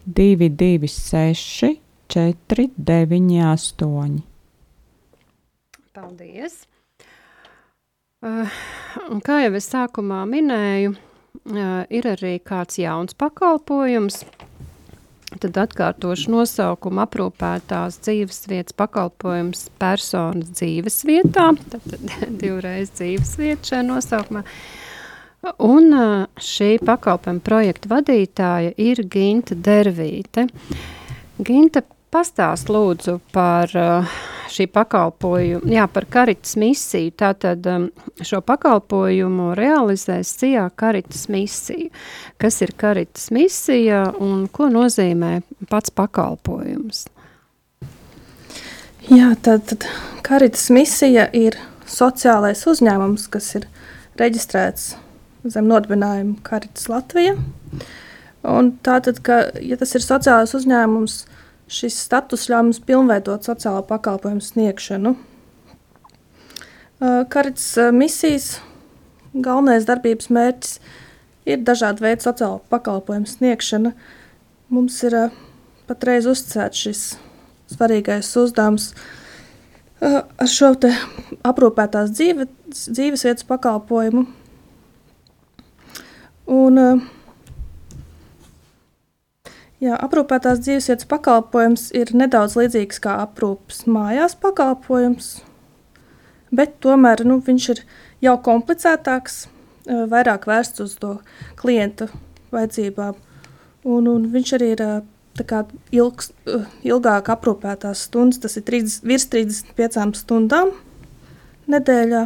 226 0.08 1.77
498. 2.08 4.21
Paldies! 5.93 6.67
Uh, 8.17 8.49
kā 9.21 9.43
jau 9.43 9.51
es 9.60 9.67
sākumā 9.69 10.23
minēju, 10.25 10.95
uh, 10.95 11.84
ir 11.93 12.08
arī 12.10 12.39
kāds 12.41 12.80
jauns 12.82 13.13
pakalpojums. 13.13 14.23
Tad 15.38 15.60
atkārtošu 15.62 16.32
nosaukumu 16.34 17.03
aprūpētās 17.03 17.99
dzīves 18.01 18.47
vietas 18.49 18.73
pakalpojums 18.80 19.67
personas 19.77 20.49
dzīves 20.49 20.97
vietā. 21.06 21.51
Tad, 21.69 21.86
tad 21.91 22.08
divreiz 22.41 22.89
dzīves 22.97 23.36
vieta 23.38 23.69
šajā 23.69 23.84
nosaukumā. 23.86 24.41
Un 25.67 25.93
uh, 25.93 26.25
šī 26.41 26.71
pakalpojuma 26.89 27.45
projekta 27.45 27.91
vadītāja 27.91 28.73
ir 28.82 29.03
Ginta 29.13 29.53
Dervīte. 29.53 30.47
Ginta 31.38 31.86
pastāst 32.10 32.73
lūdzu 32.73 33.19
par 33.36 33.77
uh, 33.77 34.17
šī 34.52 34.68
pakalpojuma, 34.74 35.70
jā, 35.72 35.86
par 35.92 36.08
karitas 36.12 36.56
misiju. 36.60 37.14
Tātad 37.20 37.66
um, 37.72 37.88
šo 38.26 38.42
pakalpojumu 38.46 39.52
realizēs 39.58 40.34
CIA 40.40 40.68
karitas 40.76 41.28
misija. 41.34 41.90
Kas 42.42 42.62
ir 42.66 42.74
karitas 42.78 43.30
misija 43.36 44.08
un 44.24 44.48
ko 44.52 44.70
nozīmē 44.74 45.40
pats 45.72 45.94
pakalpojums? 45.96 47.06
Jā, 49.08 49.32
tad, 49.42 49.64
tad 49.70 49.88
karitas 50.28 50.68
misija 50.74 51.30
ir 51.36 51.56
sociālais 51.88 52.66
uzņēmums, 52.68 53.28
kas 53.32 53.54
ir 53.56 53.68
reģistrēts 54.20 54.96
zem 55.48 55.70
nodibinājuma 55.70 56.42
Karitas 56.44 56.90
Latvija. 56.92 57.38
Un 58.48 58.72
tātad, 58.84 59.20
ka, 59.24 59.40
ja 59.64 59.78
tas 59.80 59.94
ir 59.96 60.04
sociālais 60.04 60.54
uzņēmums, 60.56 61.22
Šis 61.67 61.97
status 61.99 62.47
ļauj 62.47 62.63
mums 62.69 62.80
pilnveidot 62.88 63.47
sociālo 63.47 63.82
pakalpojumu 63.89 64.43
sniegšanu. 64.43 65.15
Karits 67.34 67.65
misijas 67.93 68.47
galvenais 69.36 69.86
darbības 69.86 70.32
mērķis 70.34 70.77
ir 71.47 71.62
dažādi 71.67 72.06
veidi 72.06 72.23
sociālo 72.23 72.62
pakalpojumu 72.71 73.27
sniegšana. 73.30 73.91
Mums 74.71 75.01
ir 75.08 75.17
patreiz 75.88 76.27
uzticēts 76.27 76.88
šis 76.88 77.03
svarīgais 77.71 78.32
uzdevums 78.39 78.93
ar 80.01 80.49
šo 80.51 80.71
aprūpētās 81.47 82.12
dzīve, 82.13 82.47
dzīves 82.71 83.25
vietas 83.27 83.47
pakalpojumu. 83.47 84.27
Un, 86.47 86.80
uh, 86.80 87.08
Jā, 89.78 89.94
aprūpētās 90.02 90.63
dzīvesvietas 90.66 91.06
pakalpojums 91.12 91.92
ir 91.98 92.10
nedaudz 92.18 92.56
līdzīgs 92.58 92.98
kā 93.04 93.20
aprūpes 93.22 93.84
mājās 93.86 94.34
pakalpojums, 94.42 95.28
bet 96.50 96.80
tomēr 96.82 97.22
nu, 97.28 97.38
viņš 97.46 97.68
ir 97.76 97.84
jau 98.26 98.34
komplicētāks, 98.48 99.44
vairāk 99.86 100.48
vērsts 100.50 100.82
uz 100.82 100.96
to 100.98 101.12
klienta 101.62 102.10
vajadzībām. 102.56 103.22
Un, 103.88 104.10
un 104.10 104.26
viņš 104.34 104.56
arī 104.58 104.72
ir 104.74 104.84
kā, 105.46 105.62
ilgs, 105.94 106.32
ilgāk 106.82 107.30
aprūpētās 107.38 108.08
stundas, 108.10 108.42
tas 108.42 108.58
ir 108.58 108.66
30, 108.66 109.06
virs 109.06 109.30
35 109.30 110.18
stundām 110.24 110.74
nedēļā 111.70 112.26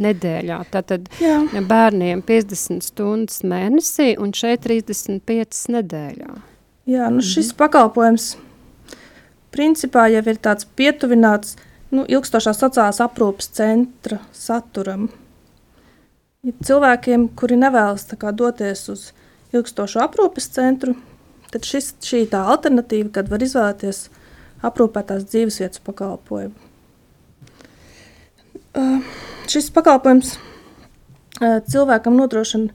nedēļā. 0.00 0.60
Tātad 0.72 1.08
Jā. 1.22 1.40
bērniem 1.68 2.22
50 2.28 2.86
stundas 2.86 3.42
mēnesī 3.44 4.12
un 4.20 4.32
šeit 4.36 4.64
35 4.66 5.66
nedēļā. 5.76 6.32
Jā, 6.90 7.10
nu 7.14 7.22
šis 7.22 7.52
mhm. 7.52 7.58
pakalpojums 7.60 8.32
principā 9.52 10.08
jau 10.10 10.22
ir 10.24 10.40
tāds 10.42 10.66
pietuvināts 10.78 11.56
nu, 11.92 12.06
ilgstošās 12.08 12.60
sociālās 12.62 13.02
aprūpas 13.04 13.50
centra 13.58 14.22
saturam. 14.34 15.10
Ja 16.42 16.54
cilvēkiem, 16.66 17.28
kuri 17.38 17.58
nevēlas 17.60 18.08
kā, 18.18 18.32
doties 18.34 18.88
uz 18.90 19.04
ilgstošu 19.54 20.00
aprūpes 20.02 20.48
centru, 20.56 20.96
tad 21.52 21.68
šis, 21.68 21.92
šī 22.02 22.24
tā 22.32 22.40
alternatīva, 22.50 23.12
kad 23.20 23.30
var 23.30 23.44
izvēlēties 23.44 24.08
aprūpētās 24.66 25.28
dzīvesvietas 25.28 25.82
pakalpojumu. 25.86 26.61
Šis 29.52 29.70
pakalpojums 29.74 30.36
cilvēkam 31.72 32.16
nodrošina 32.16 32.72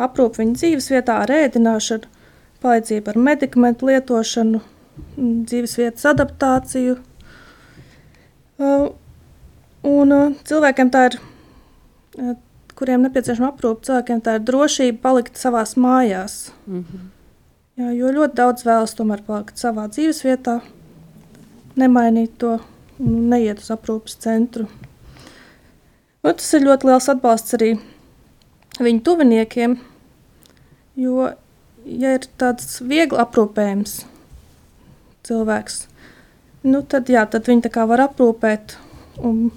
aprūpi 0.00 0.42
viņa 0.42 0.58
dzīves 0.60 0.90
vietā 0.92 1.18
ar 1.22 1.32
ēdināšanu, 1.34 2.08
palīdzību 2.64 3.12
ar 3.12 3.18
medikamentu 3.28 3.90
lietošanu, 3.90 4.60
dzīves 5.18 5.76
vietas 5.80 6.06
adaptāciju. 6.12 6.96
Un 9.84 10.14
cilvēkiem 10.48 10.92
tā 10.94 11.08
ir, 11.10 11.18
kuriem 12.78 13.04
nepieciešama 13.04 13.50
aprūpe, 13.52 13.84
cilvēkiem 13.88 14.22
tā 14.24 14.38
ir 14.38 14.46
drošība 14.48 15.02
palikt 15.02 15.36
savās 15.36 15.76
mājās. 15.76 16.52
Mm 16.66 16.84
-hmm. 16.84 17.10
Jā, 17.74 17.90
jo 17.90 18.06
ļoti 18.06 18.34
daudz 18.34 18.64
vēlas 18.64 18.94
tomēr 18.94 19.22
palikt 19.26 19.58
savā 19.58 19.88
dzīves 19.88 20.24
vietā, 20.24 20.60
nemainīt 21.76 22.36
to 22.38 22.58
neiet 22.98 23.58
uz 23.58 23.70
aprūpes 23.70 24.14
centru. 24.18 24.68
Un 26.24 26.32
tas 26.40 26.54
ir 26.56 26.62
ļoti 26.64 26.88
liels 26.88 27.10
atbalsts 27.12 27.54
arī 27.58 27.74
viņu 28.80 29.02
tuviniekiem, 29.04 29.74
jo, 30.96 31.26
ja 31.84 32.14
ir 32.16 32.24
tāds 32.40 32.78
viegli 32.80 33.20
aprūpējams 33.20 33.98
cilvēks, 35.28 35.76
nu 36.64 36.80
tad, 36.88 37.12
jā, 37.12 37.26
tad 37.28 37.50
viņi 37.50 37.66
tā 37.66 37.72
kā 37.74 37.84
var 37.90 38.06
aprūpēt, 38.06 38.78
un, 39.20 39.50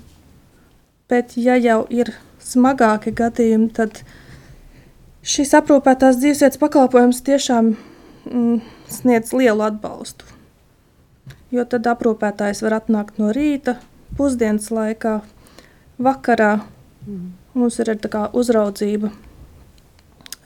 bet 1.08 1.38
ja 1.40 1.56
jau 1.56 1.86
ir 1.88 2.12
smagāki 2.44 3.16
gadījumi, 3.16 3.70
tad 3.80 4.04
šīs 5.24 5.56
aprūpētās 5.62 6.20
dzīvesvietas 6.20 6.60
pakalpojums 6.60 7.24
tiešām 7.28 7.72
mm, 7.78 8.60
sniedz 8.92 9.32
lielu 9.32 9.64
atbalstu. 9.72 10.28
Jo 11.56 11.64
tad 11.64 11.88
aprūpētājs 11.88 12.60
var 12.66 12.82
atnākt 12.82 13.24
no 13.24 13.32
rīta, 13.32 13.78
pusdienas 14.20 14.68
laikā, 14.68 15.22
vakarā. 16.00 16.52
Mums 17.58 17.80
ir 17.80 17.94
kā 18.12 18.28
uzraudzība. 18.36 19.12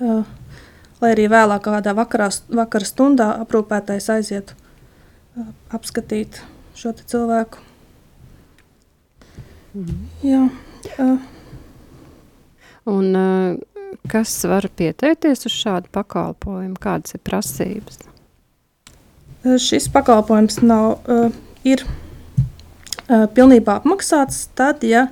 Uh, 0.01 0.23
lai 1.01 1.11
arī 1.13 1.27
vēlāk 1.29 1.65
kādā 1.65 1.93
vakarā, 1.97 2.29
vakara 2.49 2.87
stundā 2.87 3.27
aprūpētais 3.43 4.07
aizietu 4.13 4.55
uh, 4.55 5.51
apskatīt 5.73 6.41
šo 6.75 6.93
cilvēku. 6.93 7.61
Mhm. 9.73 9.99
Jā, 10.25 10.47
uh, 10.97 11.19
Un 12.85 13.15
uh, 13.15 13.57
kas 14.09 14.33
var 14.49 14.65
pieteikties 14.75 15.45
uz 15.45 15.53
šādu 15.53 15.91
pakalpojumu? 15.93 16.79
Kādas 16.81 17.13
ir 17.13 17.21
prasības? 17.21 17.99
uh, 19.45 19.57
šis 19.61 19.89
pakalpojums 19.93 20.61
nav, 20.65 20.97
uh, 21.05 21.29
ir 21.63 21.83
uh, 21.85 23.27
pilnībā 23.35 23.77
apmaksāts 23.81 24.47
tad, 24.57 24.83
ja 24.83 25.07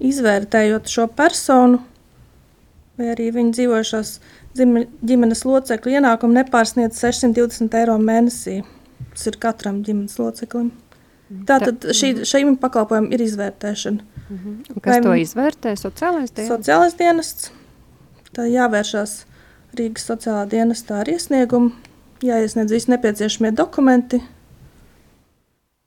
izvērtējot 0.00 0.90
šo 0.92 1.06
personu 1.16 1.82
vai 2.96 3.12
arī 3.12 3.28
viņa 3.34 3.54
dzīvošās 3.56 4.12
ģimenes 4.56 5.44
locekļu 5.44 5.98
ienākumu 5.98 6.38
nepārsniedz 6.38 6.98
620 7.02 7.76
eiro 7.80 7.96
mēnesī. 8.00 8.62
Tas 9.12 9.28
ir 9.28 9.38
katram 9.40 9.82
ģimenes 9.84 10.16
loceklim. 10.20 10.70
Tātad 11.48 11.88
šī, 11.96 12.12
šīm 12.28 12.54
pakalpojumam 12.62 13.10
ir 13.12 13.24
izvērtēšana. 13.24 14.04
Un 14.30 14.80
kas 14.80 14.92
Vai- 14.92 15.02
to 15.02 15.14
izvērtē? 15.20 15.74
Sociālais 15.76 16.32
dienas? 16.32 16.52
Sociālais 16.52 16.96
dienests. 16.98 17.50
Tā 18.36 18.46
jāvēršas 18.50 19.24
Rīgas 19.76 20.06
sociālā 20.08 20.46
dienestā 20.48 21.02
ar 21.02 21.10
iesniegumu, 21.10 21.72
jāiesniedz 22.24 22.72
visi 22.72 22.90
nepieciešamie 22.94 23.52
dokumenti. 23.52 24.22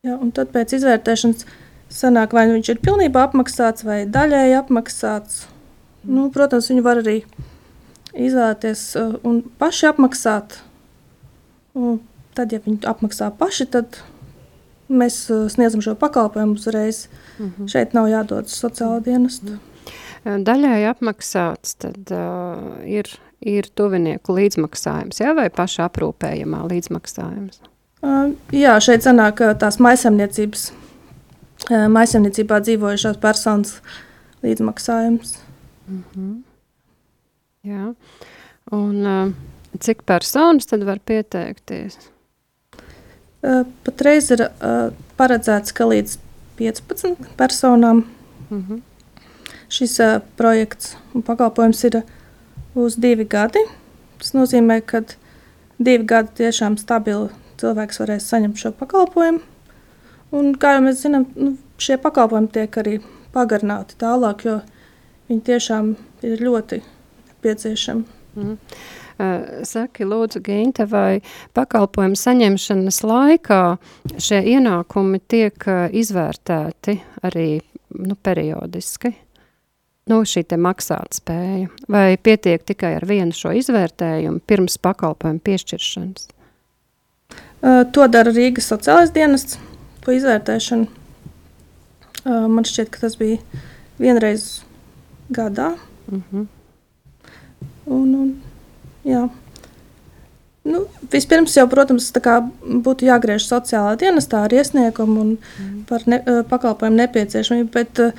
Jā, 0.05 0.19
un 0.19 0.31
tad 0.31 0.51
pēc 0.53 0.75
izvērtēšanas 0.77 1.45
sanāk, 1.89 2.33
vai 2.35 2.45
nu 2.47 2.57
viņš 2.57 2.73
ir 2.73 2.81
pilnībā 2.85 3.25
apmaksāts 3.27 3.85
vai 3.87 4.03
daļēji 4.09 4.57
apmaksāts. 4.59 5.45
Nu, 6.07 6.29
protams, 6.33 6.69
viņi 6.71 6.83
var 6.85 7.01
arī 7.01 7.17
izvēlēties 8.15 8.83
uh, 8.99 9.15
un 9.27 9.41
paši 9.61 9.89
apmaksāt. 9.91 10.59
Un 11.77 11.99
tad, 12.37 12.53
ja 12.53 12.61
viņi 12.63 12.81
apmaksā 12.89 13.29
paši, 13.37 13.67
tad 13.73 13.99
mēs 14.89 15.21
uh, 15.33 15.47
sniedzam 15.51 15.83
šo 15.85 15.95
pakalpojumu 15.99 16.57
uzreiz. 16.57 17.07
Mhm. 17.39 17.71
Šeit 17.71 17.97
nav 17.97 18.09
jādodas 18.11 18.55
uz 18.55 18.61
sociālo 18.63 19.01
dienestu. 19.03 19.59
Daļai 20.19 20.83
apmaksāts, 20.89 21.77
tad 21.79 22.11
uh, 22.11 22.81
ir, 22.83 23.07
ir 23.39 23.69
tuvinieku 23.71 24.35
līdzmaksājums, 24.35 25.21
jā, 25.23 25.31
vai 25.37 25.47
paša 25.47 25.85
aprūpējamā 25.87 26.65
līdzmaksājums? 26.67 27.61
Uh, 28.03 28.33
jā, 28.55 28.73
šeit 28.83 29.07
sanāk 29.07 29.39
uh, 29.43 29.53
tās 29.59 29.79
maisaimniecības, 29.79 30.65
uh, 30.73 30.78
maisaimniecībā 31.69 32.59
dzīvojušās 32.65 33.19
personas 33.21 33.75
līdzmaksājums. 34.45 35.35
Jā. 37.67 37.91
Un 38.73 39.09
uh, 39.09 39.33
cik 39.81 40.05
personas 40.07 40.69
tad 40.69 40.85
var 40.87 41.01
pieteikties? 41.05 41.97
Uh, 43.39 43.65
Patreiz 43.85 44.29
ir 44.35 44.45
uh, 44.47 44.89
paredzēts, 45.19 45.73
ka 45.75 45.87
līdz 45.89 46.17
15 46.59 47.35
personām 47.39 48.05
Mhm. 48.49 48.79
šis 49.69 49.99
uh, 49.99 50.21
projekts 50.37 50.95
un 51.13 51.21
pakalpojums 51.21 51.83
ir 51.83 52.01
uz 52.75 52.95
divi 52.97 53.25
gadi. 53.29 53.61
Tas 54.17 54.33
nozīmē, 54.33 54.81
ka 54.81 55.03
divi 55.77 56.03
gadi 56.03 56.33
tiešām 56.41 56.77
stabili 56.81 57.29
cilvēks 57.61 58.01
varēs 58.01 58.25
saņemt 58.31 58.57
šo 58.57 58.71
pakalpojumu. 58.79 59.39
Un, 60.35 60.53
kā 60.61 60.75
jau 60.75 60.85
mēs 60.85 61.01
zinām, 61.01 61.25
nu, 61.39 61.55
šie 61.81 61.97
pakalpojumi 62.01 62.51
tiek 62.53 62.77
arī 62.81 62.99
pagarināti 63.33 63.97
tālāk, 64.01 64.45
jo 64.45 64.59
viņi 65.29 65.45
tiešām 65.47 65.93
ir 66.27 66.43
ļoti 66.45 66.81
nepieciešami. 66.83 68.03
Uh, 68.39 69.63
Saki, 69.67 70.05
lūdzu, 70.07 70.39
Ginte, 70.45 70.85
vai 70.87 71.19
pakalpojumu 71.57 72.15
saņemšanas 72.15 73.01
laikā 73.03 73.63
šie 74.21 74.39
ienākumi 74.53 75.19
tiek 75.27 75.65
uh, 75.67 75.87
izvērtēti 75.91 76.95
arī 77.27 77.47
nu, 77.99 78.15
periodiski? 78.15 79.11
Nu, 80.09 80.23
šī 80.25 80.45
te 80.49 80.57
maksāt 80.57 81.19
spēja. 81.19 81.67
Vai 81.91 82.17
pietiek 82.17 82.63
tikai 82.65 82.95
ar 82.97 83.05
vienu 83.09 83.35
šo 83.35 83.51
izvērtējumu 83.59 84.41
pirms 84.47 84.79
pakalpojumu 84.81 85.43
piešķiršanas? 85.45 86.29
Uh, 87.59 87.83
To 87.91 88.07
dara 88.07 88.31
Rīgas 88.33 88.71
sociālais 88.71 89.11
dienests, 89.13 89.59
to 90.09 90.15
izvērtēšanu. 90.17 90.87
Uh, 92.25 92.47
Man 92.49 92.65
šķiet, 92.67 92.89
ka 92.93 93.03
tas 93.05 93.15
bija 93.19 93.37
vienreiz 94.01 94.63
gadā. 95.33 95.75
Uh 96.09 96.23
-huh. 96.31 96.47
Un, 97.85 98.15
un, 98.15 98.41
jā. 99.05 99.29
nu, 100.63 100.85
vispirms 101.11 101.55
jau, 101.57 101.67
protams, 101.67 102.11
būtu 102.85 103.05
jāgriež 103.05 103.45
sociālā 103.45 103.95
dienestā 103.97 104.43
ar 104.43 104.53
iesniegumu 104.53 105.21
un 105.21 105.37
par 105.87 106.01
ne, 106.05 106.23
uh, 106.25 106.45
pakalpojumu 106.49 106.97
nepieciešamību, 106.97 107.69
bet 107.73 107.99
uh, 107.99 108.11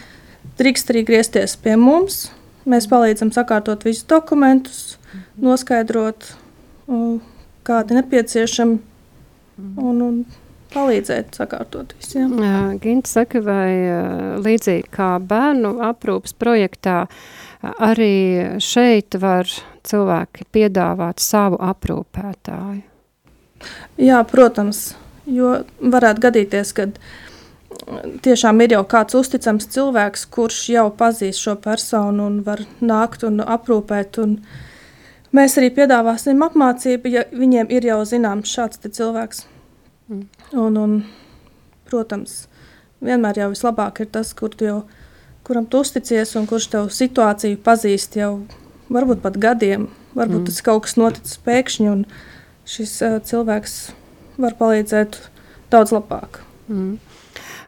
drīkst 0.59 0.90
arī 0.90 1.05
griezties 1.07 1.57
pie 1.57 1.76
mums. 1.76 2.31
Mēs 2.66 2.87
palīdzam 2.87 3.33
sakārtot 3.33 3.85
visus 3.85 4.05
dokumentus, 4.05 4.98
noskaidrot, 5.37 6.35
uh, 6.87 7.20
kādi 7.62 7.94
nepieciešami 7.94 8.79
un, 9.76 10.03
un 10.03 10.24
palīdzēt 10.75 11.39
sakārtot 11.41 11.95
visiem. 11.99 12.37
Ginte 12.83 13.11
saka, 13.11 13.43
vai 13.45 13.71
uh, 13.85 14.37
līdzīgi 14.43 14.91
kā 14.95 15.15
bērnu 15.23 15.77
aprūpas 15.91 16.37
projektā, 16.39 17.03
arī 17.61 18.59
šeit 18.63 19.19
var 19.21 19.51
cilvēki 19.87 20.47
piedāvāt 20.53 21.21
savu 21.23 21.59
aprūpētāju? 21.65 22.87
Jā, 24.01 24.23
protams, 24.25 24.95
jo 25.29 25.59
varētu 25.81 26.25
gadīties, 26.25 26.73
ka 26.77 26.89
tiešām 28.25 28.61
ir 28.65 28.77
jau 28.77 28.83
kāds 28.89 29.17
uzticams 29.19 29.69
cilvēks, 29.75 30.27
kurš 30.33 30.63
jau 30.75 30.89
pazīst 30.97 31.45
šo 31.45 31.57
personu 31.61 32.29
un 32.31 32.41
var 32.47 32.65
nākt 32.81 33.25
un 33.29 33.43
aprūpēt. 33.45 34.21
Un 34.23 34.39
mēs 35.37 35.59
arī 35.61 35.71
piedāvāsim 35.77 36.41
apmācību, 36.47 37.13
ja 37.13 37.27
viņiem 37.33 37.73
ir 37.73 37.91
jau 37.93 38.01
zināms 38.09 38.53
šāds 38.57 38.81
cilvēks. 38.87 39.45
Mm. 40.11 40.27
Un, 40.59 40.77
un, 40.77 40.94
protams, 41.87 42.44
vienmēr 43.05 43.44
jau 43.44 43.51
vislabāk 43.53 44.03
ir 44.03 44.11
tas, 44.11 44.33
kur 44.35 44.51
tu 44.51 44.66
jau, 44.66 44.79
kuram 45.46 45.68
tu 45.70 45.85
uzticies 45.85 46.35
un 46.38 46.49
kurš 46.51 46.66
tev 46.73 46.88
situāciju 46.94 47.61
pazīst 47.62 48.18
jau 48.18 48.33
varbūt 48.90 49.23
pat 49.23 49.38
gadiem. 49.38 49.87
Varbūt 50.11 50.40
Mm. 50.40 50.42
mm. 50.42 50.46
tas 50.51 50.62
kaut 50.66 50.83
kas 50.83 50.96
noticis 50.99 51.38
pēkšņi, 51.46 51.87
un 51.90 52.05
šis 52.66 52.96
uh, 53.07 53.20
cilvēks 53.23 53.77
var 54.42 54.59
palīdzēt 54.59 55.20
daudz 55.70 55.94
labāk. 55.94 56.42
Mm. 56.66 56.99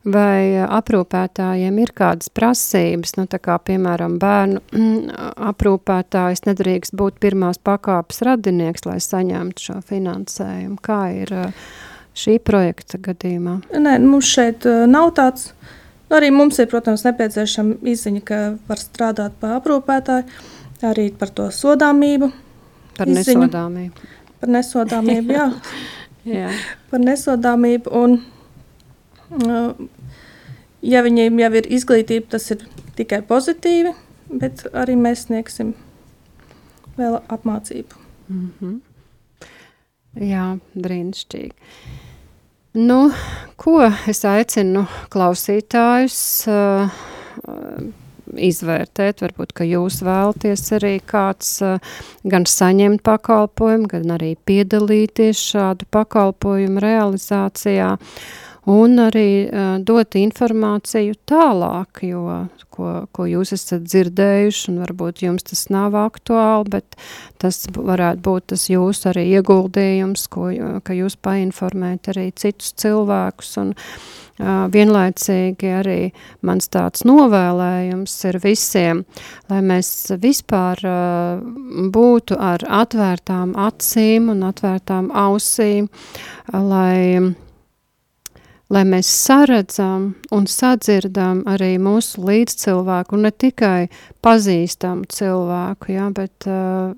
Vai 0.03 0.59
aprūpētājiem 0.67 1.79
ir 1.79 1.93
kādas 1.95 2.27
prasības, 2.35 3.15
nu, 3.21 3.29
tā 3.31 3.39
kā, 3.39 3.55
piemēram, 3.63 4.17
bērnu 4.19 4.59
aprūpētājs 5.53 6.43
nedrīkst 6.49 6.97
būt 6.99 7.21
pirmās 7.23 7.63
pakāpes 7.63 8.19
radinieks, 8.27 8.83
lai 8.89 8.99
saņemtu 8.99 9.63
šo 9.63 9.79
finansējumu? 9.87 10.81
Kā 10.83 11.05
ir 11.23 11.31
uh, 11.31 11.71
šī 12.15 12.39
projekta 12.45 12.99
gadījumā? 12.99 13.61
Nē, 13.79 13.99
mums 14.05 14.29
šeit 14.29 14.67
uh, 14.69 14.85
nav 14.91 15.13
tāds. 15.17 15.53
Arī 16.13 16.29
mums 16.31 16.59
ir, 16.61 16.67
protams, 16.69 17.07
nepieciešama 17.07 17.79
izziņa, 17.89 18.21
ka 18.29 18.39
var 18.69 18.77
strādāt 18.83 19.33
par 19.41 19.55
aprūpētāju, 19.63 20.27
arī 20.85 21.07
par 21.17 21.31
to 21.33 21.47
sodāmību, 21.57 22.29
Par 22.99 23.09
Izziņu. 23.09 23.47
nesodāmību. 23.47 24.11
par 24.43 24.49
nesodāmību. 24.53 25.33
jā, 25.33 25.47
Jā. 26.37 26.51
par 26.91 27.01
nesodāmību. 27.01 27.95
Un, 27.97 28.19
uh, 29.41 29.73
ja 30.85 31.01
viņiem 31.03 31.41
jau 31.41 31.53
ir 31.63 31.71
izglītība, 31.79 32.29
tas 32.37 32.51
ir 32.51 32.67
tikai 32.99 33.23
pozitīvi, 33.23 33.95
bet 34.29 34.67
arī 34.77 34.99
mēs 35.01 35.25
sniegsim 35.31 35.73
vēl 36.99 37.23
apmācību. 37.33 37.97
Mm 38.29 38.51
-hmm. 38.61 38.81
Jā, 40.29 40.59
brīnišķīgi. 40.77 41.53
Nu, 42.73 43.11
ko 43.61 43.83
es 44.09 44.23
aicinu 44.25 44.87
klausītājus 45.13 46.21
uh, 46.49 46.95
uh, 47.45 47.83
izvērtēt? 48.33 49.21
Varbūt, 49.21 49.53
ka 49.53 49.67
jūs 49.69 49.99
vēlaties 50.07 50.63
arī 50.79 50.95
kāds 51.05 51.51
uh, 51.61 51.77
gan 52.25 52.49
saņemt 52.49 53.05
pakalpojumu, 53.05 53.91
gan 53.93 54.15
arī 54.17 54.31
piedalīties 54.49 55.43
šādu 55.53 55.85
pakalpojumu 55.93 56.81
realizācijā. 56.81 57.91
Un 58.71 59.01
arī 59.03 59.29
uh, 59.49 59.77
dot 59.83 60.15
informāciju 60.19 61.17
tālāk, 61.27 62.05
jo 62.07 62.23
ko, 62.73 62.93
ko 63.13 63.27
jūs 63.29 63.53
esat 63.57 63.85
dzirdējuši, 63.87 64.71
un 64.73 64.81
varbūt 64.85 65.25
jums 65.27 65.47
tas 65.49 65.67
nav 65.73 65.97
aktuāli, 65.99 66.71
bet 66.77 66.97
tas 67.43 67.65
varētu 67.75 68.23
būt 68.25 68.49
tas 68.55 68.69
jūsu 68.71 69.11
arī 69.13 69.27
ieguldījums, 69.37 70.27
ko, 70.33 70.49
ka 70.85 70.97
jūs 70.97 71.19
painformēt 71.21 72.13
arī 72.15 72.31
citus 72.39 72.73
cilvēkus, 72.81 73.53
un 73.63 73.75
uh, 73.75 74.65
vienlaicīgi 74.73 75.75
arī 75.83 76.01
mans 76.47 76.71
tāds 76.73 77.05
novēlējums 77.09 78.17
ir 78.31 78.41
visiem, 78.43 79.05
lai 79.53 79.63
mēs 79.67 79.93
vispār 80.23 80.87
uh, 80.87 81.45
būtu 81.93 82.39
ar 82.39 82.65
atvērtām 82.83 83.57
acīm 83.69 84.33
un 84.33 84.47
atvērtām 84.49 85.11
ausīm, 85.27 85.91
lai 86.53 87.35
lai 88.73 88.85
mēs 88.89 89.09
saredzam 89.27 90.13
un 90.33 90.47
sadzirdam 90.49 91.43
arī 91.51 91.75
mūsu 91.83 92.23
līdzcilvēku, 92.25 93.17
un 93.17 93.27
ne 93.27 93.33
tikai 93.33 93.91
pazīstam 94.25 95.05
cilvēku, 95.13 95.93
ja, 95.93 96.09
bet, 96.15 96.47
uh, 96.49 96.95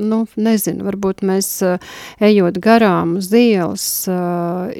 nu, 0.00 0.22
nezinu, 0.40 0.86
varbūt 0.88 1.20
mēs 1.28 1.50
uh, 1.66 1.92
ejot 2.24 2.56
garām 2.64 3.18
uz 3.20 3.28
ielas, 3.36 3.84
uh, 4.08 4.72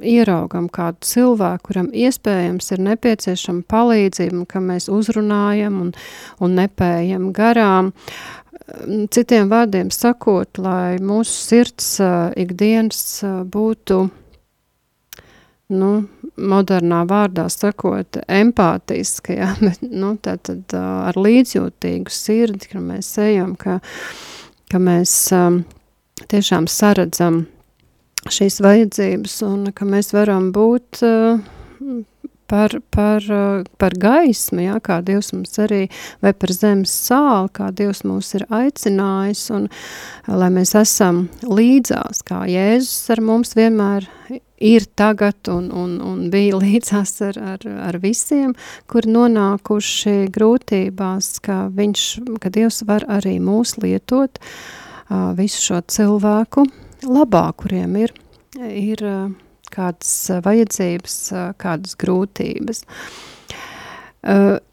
ieraugam 0.00 0.70
kādu 0.72 1.04
cilvēku, 1.10 1.68
kuram 1.68 1.92
iespējams 1.92 2.72
ir 2.72 2.84
nepieciešama 2.88 3.66
palīdzība, 3.68 4.40
un 4.40 4.48
ka 4.48 4.62
mēs 4.64 4.88
uzrunājam 4.92 5.80
un, 5.84 5.94
un 6.40 6.56
nepējam 6.56 7.32
garām. 7.36 7.92
Citiem 9.12 9.48
vārdiem 9.48 9.88
sakot, 9.92 10.60
lai 10.60 10.96
mūsu 11.00 11.36
sirds 11.52 11.94
uh, 12.04 12.32
ikdienas 12.36 13.20
uh, 13.24 13.42
būtu 13.48 14.06
nu, 15.72 15.90
modernā 16.38 17.02
vārdā 17.08 17.48
sakot, 17.52 18.20
empātiski, 18.28 19.38
jā, 19.40 19.52
bet, 19.64 19.82
nu, 19.82 20.14
tā 20.22 20.38
tad 20.42 20.74
ar 20.78 21.18
līdzjūtīgu 21.18 22.14
sirdi, 22.14 22.70
ka 22.72 22.82
mēs 22.82 23.12
ejam, 23.22 23.54
ka, 23.60 23.78
ka 24.72 24.82
mēs 24.82 25.14
um, 25.36 25.62
tiešām 26.30 26.68
saredzam 26.70 27.44
šīs 28.28 28.58
vajadzības 28.64 29.40
un 29.46 29.70
ka 29.74 29.86
mēs 29.88 30.12
varam 30.16 30.50
būt 30.56 31.02
uh, 31.06 31.38
par, 32.48 32.74
par, 32.94 33.24
par 33.80 33.96
gaismu, 34.00 34.62
jā, 34.64 34.78
kā 34.84 34.98
Dievs 35.04 35.32
mums 35.34 35.58
arī, 35.62 35.86
vai 36.24 36.32
par 36.32 36.52
zemes 36.54 36.92
sāli, 37.06 37.52
kā 37.54 37.70
Dievs 37.76 38.04
mūs 38.08 38.32
ir 38.38 38.46
aicinājis, 38.48 39.44
un 39.54 39.68
lai 40.28 40.50
mēs 40.54 40.74
esam 40.78 41.26
līdzās, 41.44 42.24
kā 42.28 42.44
Jēzus 42.48 43.12
ar 43.14 43.24
mums 43.24 43.54
vienmēr 43.58 44.08
ir 44.58 44.86
tagad 44.98 45.48
un, 45.52 45.70
un, 45.70 45.96
un 46.02 46.26
bija 46.32 46.58
līdzās 46.58 47.14
ar, 47.28 47.38
ar, 47.54 47.66
ar 47.88 47.98
visiem, 48.02 48.54
kur 48.90 49.06
nonākuši 49.06 50.28
grūtībās, 50.34 51.36
ka 51.44 51.66
viņš, 51.74 52.06
ka 52.42 52.52
Dievs 52.54 52.82
var 52.88 53.06
arī 53.18 53.38
mūs 53.42 53.76
lietot 53.82 54.40
uh, 54.40 55.30
visu 55.38 55.62
šo 55.70 55.82
cilvēku 55.86 56.66
labā, 57.06 57.46
kuriem 57.60 58.00
ir, 58.02 58.14
ir 58.58 59.04
uh, 59.06 59.28
kādas 59.72 60.12
vajadzības, 60.44 61.16
kādas 61.60 61.96
grūtības. 62.00 62.84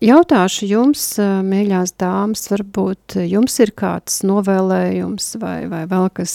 Jautāšu 0.01 0.67
jums, 0.67 1.03
mīļās 1.45 1.93
dāmas, 2.01 2.47
varbūt 2.49 3.19
jums 3.29 3.59
ir 3.61 3.71
kāds 3.77 4.23
novēlējums 4.25 5.35
vai, 5.39 5.59
vai 5.71 5.83
vēl 5.87 6.09
kas 6.17 6.33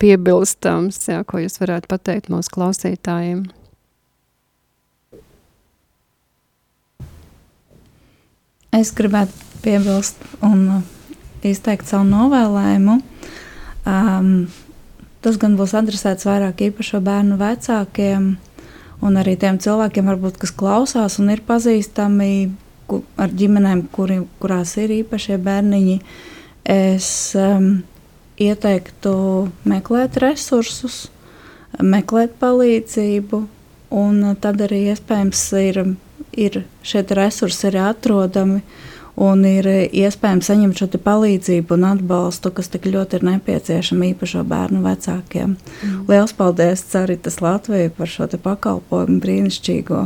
piebilstams, 0.00 1.02
jā, 1.12 1.20
ko 1.28 1.42
jūs 1.44 1.60
varētu 1.60 1.90
pateikt 1.92 2.32
mūsu 2.32 2.54
klausītājiem? 2.56 3.44
Es 8.78 8.90
gribētu 8.92 9.32
piebilst 9.64 10.20
un 10.44 10.82
izteikt 11.46 11.88
savu 11.88 12.04
novēlējumu. 12.08 12.98
Um, 13.88 14.32
Tas 15.24 15.38
gan 15.40 15.56
būs 15.58 15.74
adresēts 15.74 16.26
vairāk 16.28 16.62
īpašo 16.68 17.00
bērnu 17.02 17.38
vecākiem 17.40 18.30
un 19.02 19.18
arī 19.18 19.34
tiem 19.38 19.58
cilvēkiem, 19.62 20.06
varbūt, 20.10 20.38
kas 20.42 20.54
klausās 20.54 21.18
un 21.22 21.32
ir 21.34 21.42
pazīstami 21.46 22.32
ar 23.20 23.34
ģimenēm, 23.40 23.84
kuri, 23.94 24.22
kurās 24.40 24.76
ir 24.80 24.94
īpašie 25.00 25.38
bērniņi. 25.42 25.98
Es 26.68 27.08
um, 27.38 27.82
ieteiktu 28.40 29.12
meklēt 29.68 30.18
resursus, 30.22 31.06
meklēt 31.82 32.38
palīdzību, 32.40 33.42
un 33.98 34.22
tad 34.42 34.62
arī 34.66 34.84
iespējams 34.92 35.42
ir, 35.62 35.82
ir 36.36 36.62
šie 36.86 37.04
resursi 37.18 37.68
arī 37.70 37.82
atrodami. 37.90 38.62
Uh, 38.62 38.87
un 39.18 39.42
ir 39.48 39.66
eh, 39.66 39.84
iespējams 40.04 40.48
saņemt 40.50 40.78
šo 40.78 40.88
palīdzību 41.02 41.74
un 41.74 41.86
atbalstu, 41.90 42.52
kas 42.54 42.70
tik 42.72 42.86
ļoti 42.90 43.18
ir 43.18 43.26
nepieciešama 43.28 44.10
īpašo 44.12 44.44
bērnu 44.48 44.82
vecākiem. 44.84 45.56
Mm. 45.58 46.02
Lielas 46.10 46.34
paldies 46.38 46.84
Caritas 46.92 47.40
Latvijai 47.42 47.90
par 47.94 48.10
šo 48.10 48.28
pakalpojumu 48.44 49.18
brīnišķīgo 49.24 50.02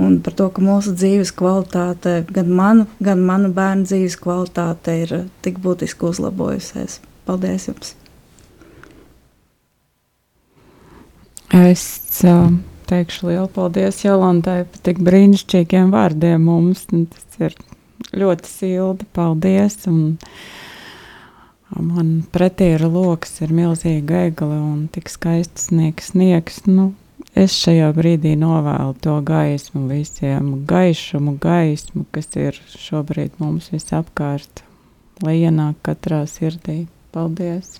un 0.00 0.20
par 0.24 0.38
to, 0.38 0.48
ka 0.54 0.64
mūsu 0.64 0.94
dzīves 0.96 1.34
kvalitāte, 1.36 2.22
gan 2.32 2.48
manu, 2.50 2.86
gan 3.04 3.20
manu 3.24 3.52
bērnu 3.54 3.88
dzīves 3.90 4.16
kvalitāte 4.22 4.96
ir 5.02 5.16
tik 5.44 5.60
būtiski 5.64 6.08
uzlabojusies. 6.10 7.00
Paldies 7.28 7.68
jums! 7.68 7.94
Es 11.54 11.84
uh, 12.26 12.48
teikšu 12.90 13.28
lielu 13.28 13.46
paldies 13.52 14.00
Jolantai 14.02 14.64
par 14.66 14.80
tik 14.88 14.98
brīnišķīgiem 15.04 15.92
vārdiem 15.94 16.42
mums. 16.48 16.86
Tas 16.90 17.38
ir 17.38 17.54
ļoti 18.18 18.50
sildi. 18.50 19.06
Paldies! 19.16 19.78
Un, 19.90 20.16
man 21.74 22.10
pretī 22.34 22.74
ir 22.76 22.86
lokus, 22.88 23.36
ir 23.44 23.54
milzīga 23.54 24.26
egli 24.28 24.58
un 24.58 24.84
tik 24.92 25.10
skaists 25.12 25.68
sniegs. 25.70 26.12
sniegs 26.14 26.62
nu, 26.70 26.92
es 27.34 27.54
šajā 27.58 27.92
brīdī 27.96 28.34
novēlu 28.40 28.94
to 29.04 29.16
gaismu 29.26 29.86
visiem, 29.90 30.52
gaišumu, 30.70 31.38
gaismu, 31.42 32.04
kas 32.14 32.30
ir 32.38 32.60
šobrīd 32.78 33.40
mums 33.42 33.70
visapkārt, 33.74 34.64
lai 35.24 35.40
ienāk 35.42 35.80
katrā 35.86 36.24
sirdī. 36.30 36.84
Paldies! 37.14 37.78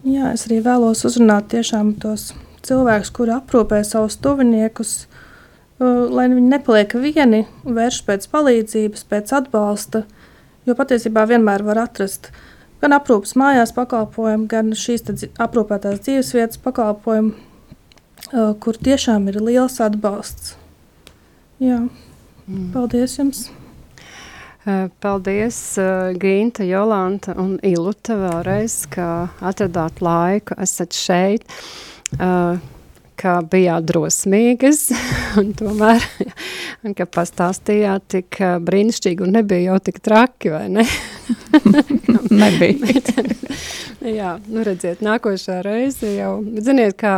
Jā, 0.00 0.30
es 0.32 0.46
arī 0.48 0.62
vēlos 0.64 1.04
uzrunāt 1.04 1.50
tiešām 1.52 1.92
tos 2.00 2.30
cilvēkus, 2.64 3.10
kuri 3.12 3.34
aprūpē 3.34 3.82
savus 3.84 4.16
tuviniekus, 4.24 5.04
lai 5.80 6.28
viņi 6.28 6.48
nepaliek 6.50 6.94
vieni, 7.00 7.44
vērš 7.64 8.02
pēc 8.08 8.26
palīdzības, 8.32 9.04
pēc 9.08 9.34
atbalsta, 9.38 10.04
jo 10.68 10.76
patiesībā 10.76 11.24
vienmēr 11.30 11.64
var 11.64 11.84
atrast 11.86 12.30
gan 12.80 12.96
aprūpas 12.96 13.34
mājās 13.36 13.72
pakalpojumu, 13.76 14.48
gan 14.48 14.72
šīs 14.76 15.04
aprūpētās 15.40 16.02
dzīvesvietas 16.04 16.60
pakalpojumu, 16.64 17.32
kur 18.60 18.80
tiešām 18.88 19.28
ir 19.32 19.40
liels 19.44 19.80
atbalsts. 19.84 20.54
Jā. 21.60 21.82
Mm. 22.46 22.70
Paldies 22.74 23.18
jums! 23.18 23.48
Paldies, 25.00 25.56
Gīnta, 26.20 26.64
Jolanta 26.68 27.32
un 27.40 27.54
Iluta 27.64 28.16
vēlreiz, 28.20 28.82
ka 28.92 29.30
atradāt 29.40 30.02
laiku, 30.04 30.56
esat 30.60 30.96
šeit. 30.96 31.46
Uh, 32.18 32.60
ka 33.20 33.40
bijāt 33.44 33.86
drosmīgas 33.90 34.86
un 35.40 35.52
tomēr, 35.58 36.04
un 36.86 36.96
ka 36.96 37.06
pastāstījāt 37.06 38.08
tik 38.16 38.40
brīnišķīgi 38.66 39.26
un 39.26 39.36
nebija 39.36 39.72
jau 39.72 39.78
tik 39.90 40.00
traki, 40.04 40.52
vai 40.54 40.66
ne? 40.72 40.86
nebija. 42.42 43.20
jā, 44.20 44.34
nu 44.48 44.64
redziet, 44.66 45.04
nākošā 45.04 45.60
reize 45.66 46.14
jau, 46.16 46.32
ziniet, 46.64 46.96
kā, 47.00 47.14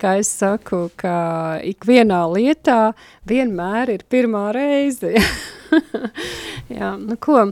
kā 0.00 0.16
es 0.20 0.30
saku, 0.42 0.86
ka 1.00 1.16
ikvienā 1.64 2.22
lietā 2.34 2.80
vienmēr 3.28 3.96
ir 3.96 4.06
pirmā 4.10 4.48
reize. 4.56 5.16
jā, 6.78 6.94
nu 7.00 7.16
ko, 7.20 7.48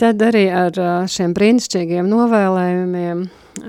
tad 0.00 0.22
arī 0.22 0.46
ar 0.54 0.84
šiem 1.10 1.34
brīnišķīgiem 1.36 2.10
novēlējumiem 2.10 3.26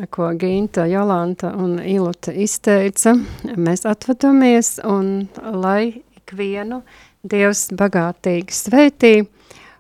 ko 0.09 0.31
Ginta, 0.39 0.85
Jolanta 0.89 1.51
un 1.57 1.79
Iluta 1.79 2.31
izteica, 2.31 3.15
mēs 3.55 3.85
atvadamies 3.85 4.79
un 4.83 5.27
lai 5.35 6.03
ikvienu 6.17 6.81
Dievs 7.25 7.67
bagātīgi 7.73 8.53
svētī 8.53 9.13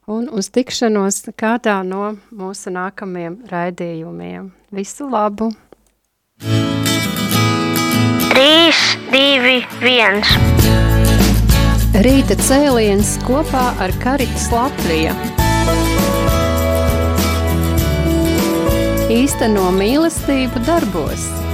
un 0.09 0.29
uz 0.33 0.49
tikšanos 0.53 1.29
kādā 1.37 1.81
no 1.85 2.15
mūsu 2.33 2.73
nākamajiem 2.73 3.37
raidījumiem. 3.51 4.51
Visu 4.73 5.09
labu! 5.09 5.51
3, 8.35 8.73
2, 9.13 9.63
1 9.81 10.65
Rīta 12.03 12.35
cēliens 12.43 13.15
kopā 13.23 13.69
ar 13.79 13.95
Karitas 14.03 14.49
Latviju. 14.51 15.44
Īsteno 19.15 19.69
mīlestību 19.71 20.65
darbos. 20.67 21.44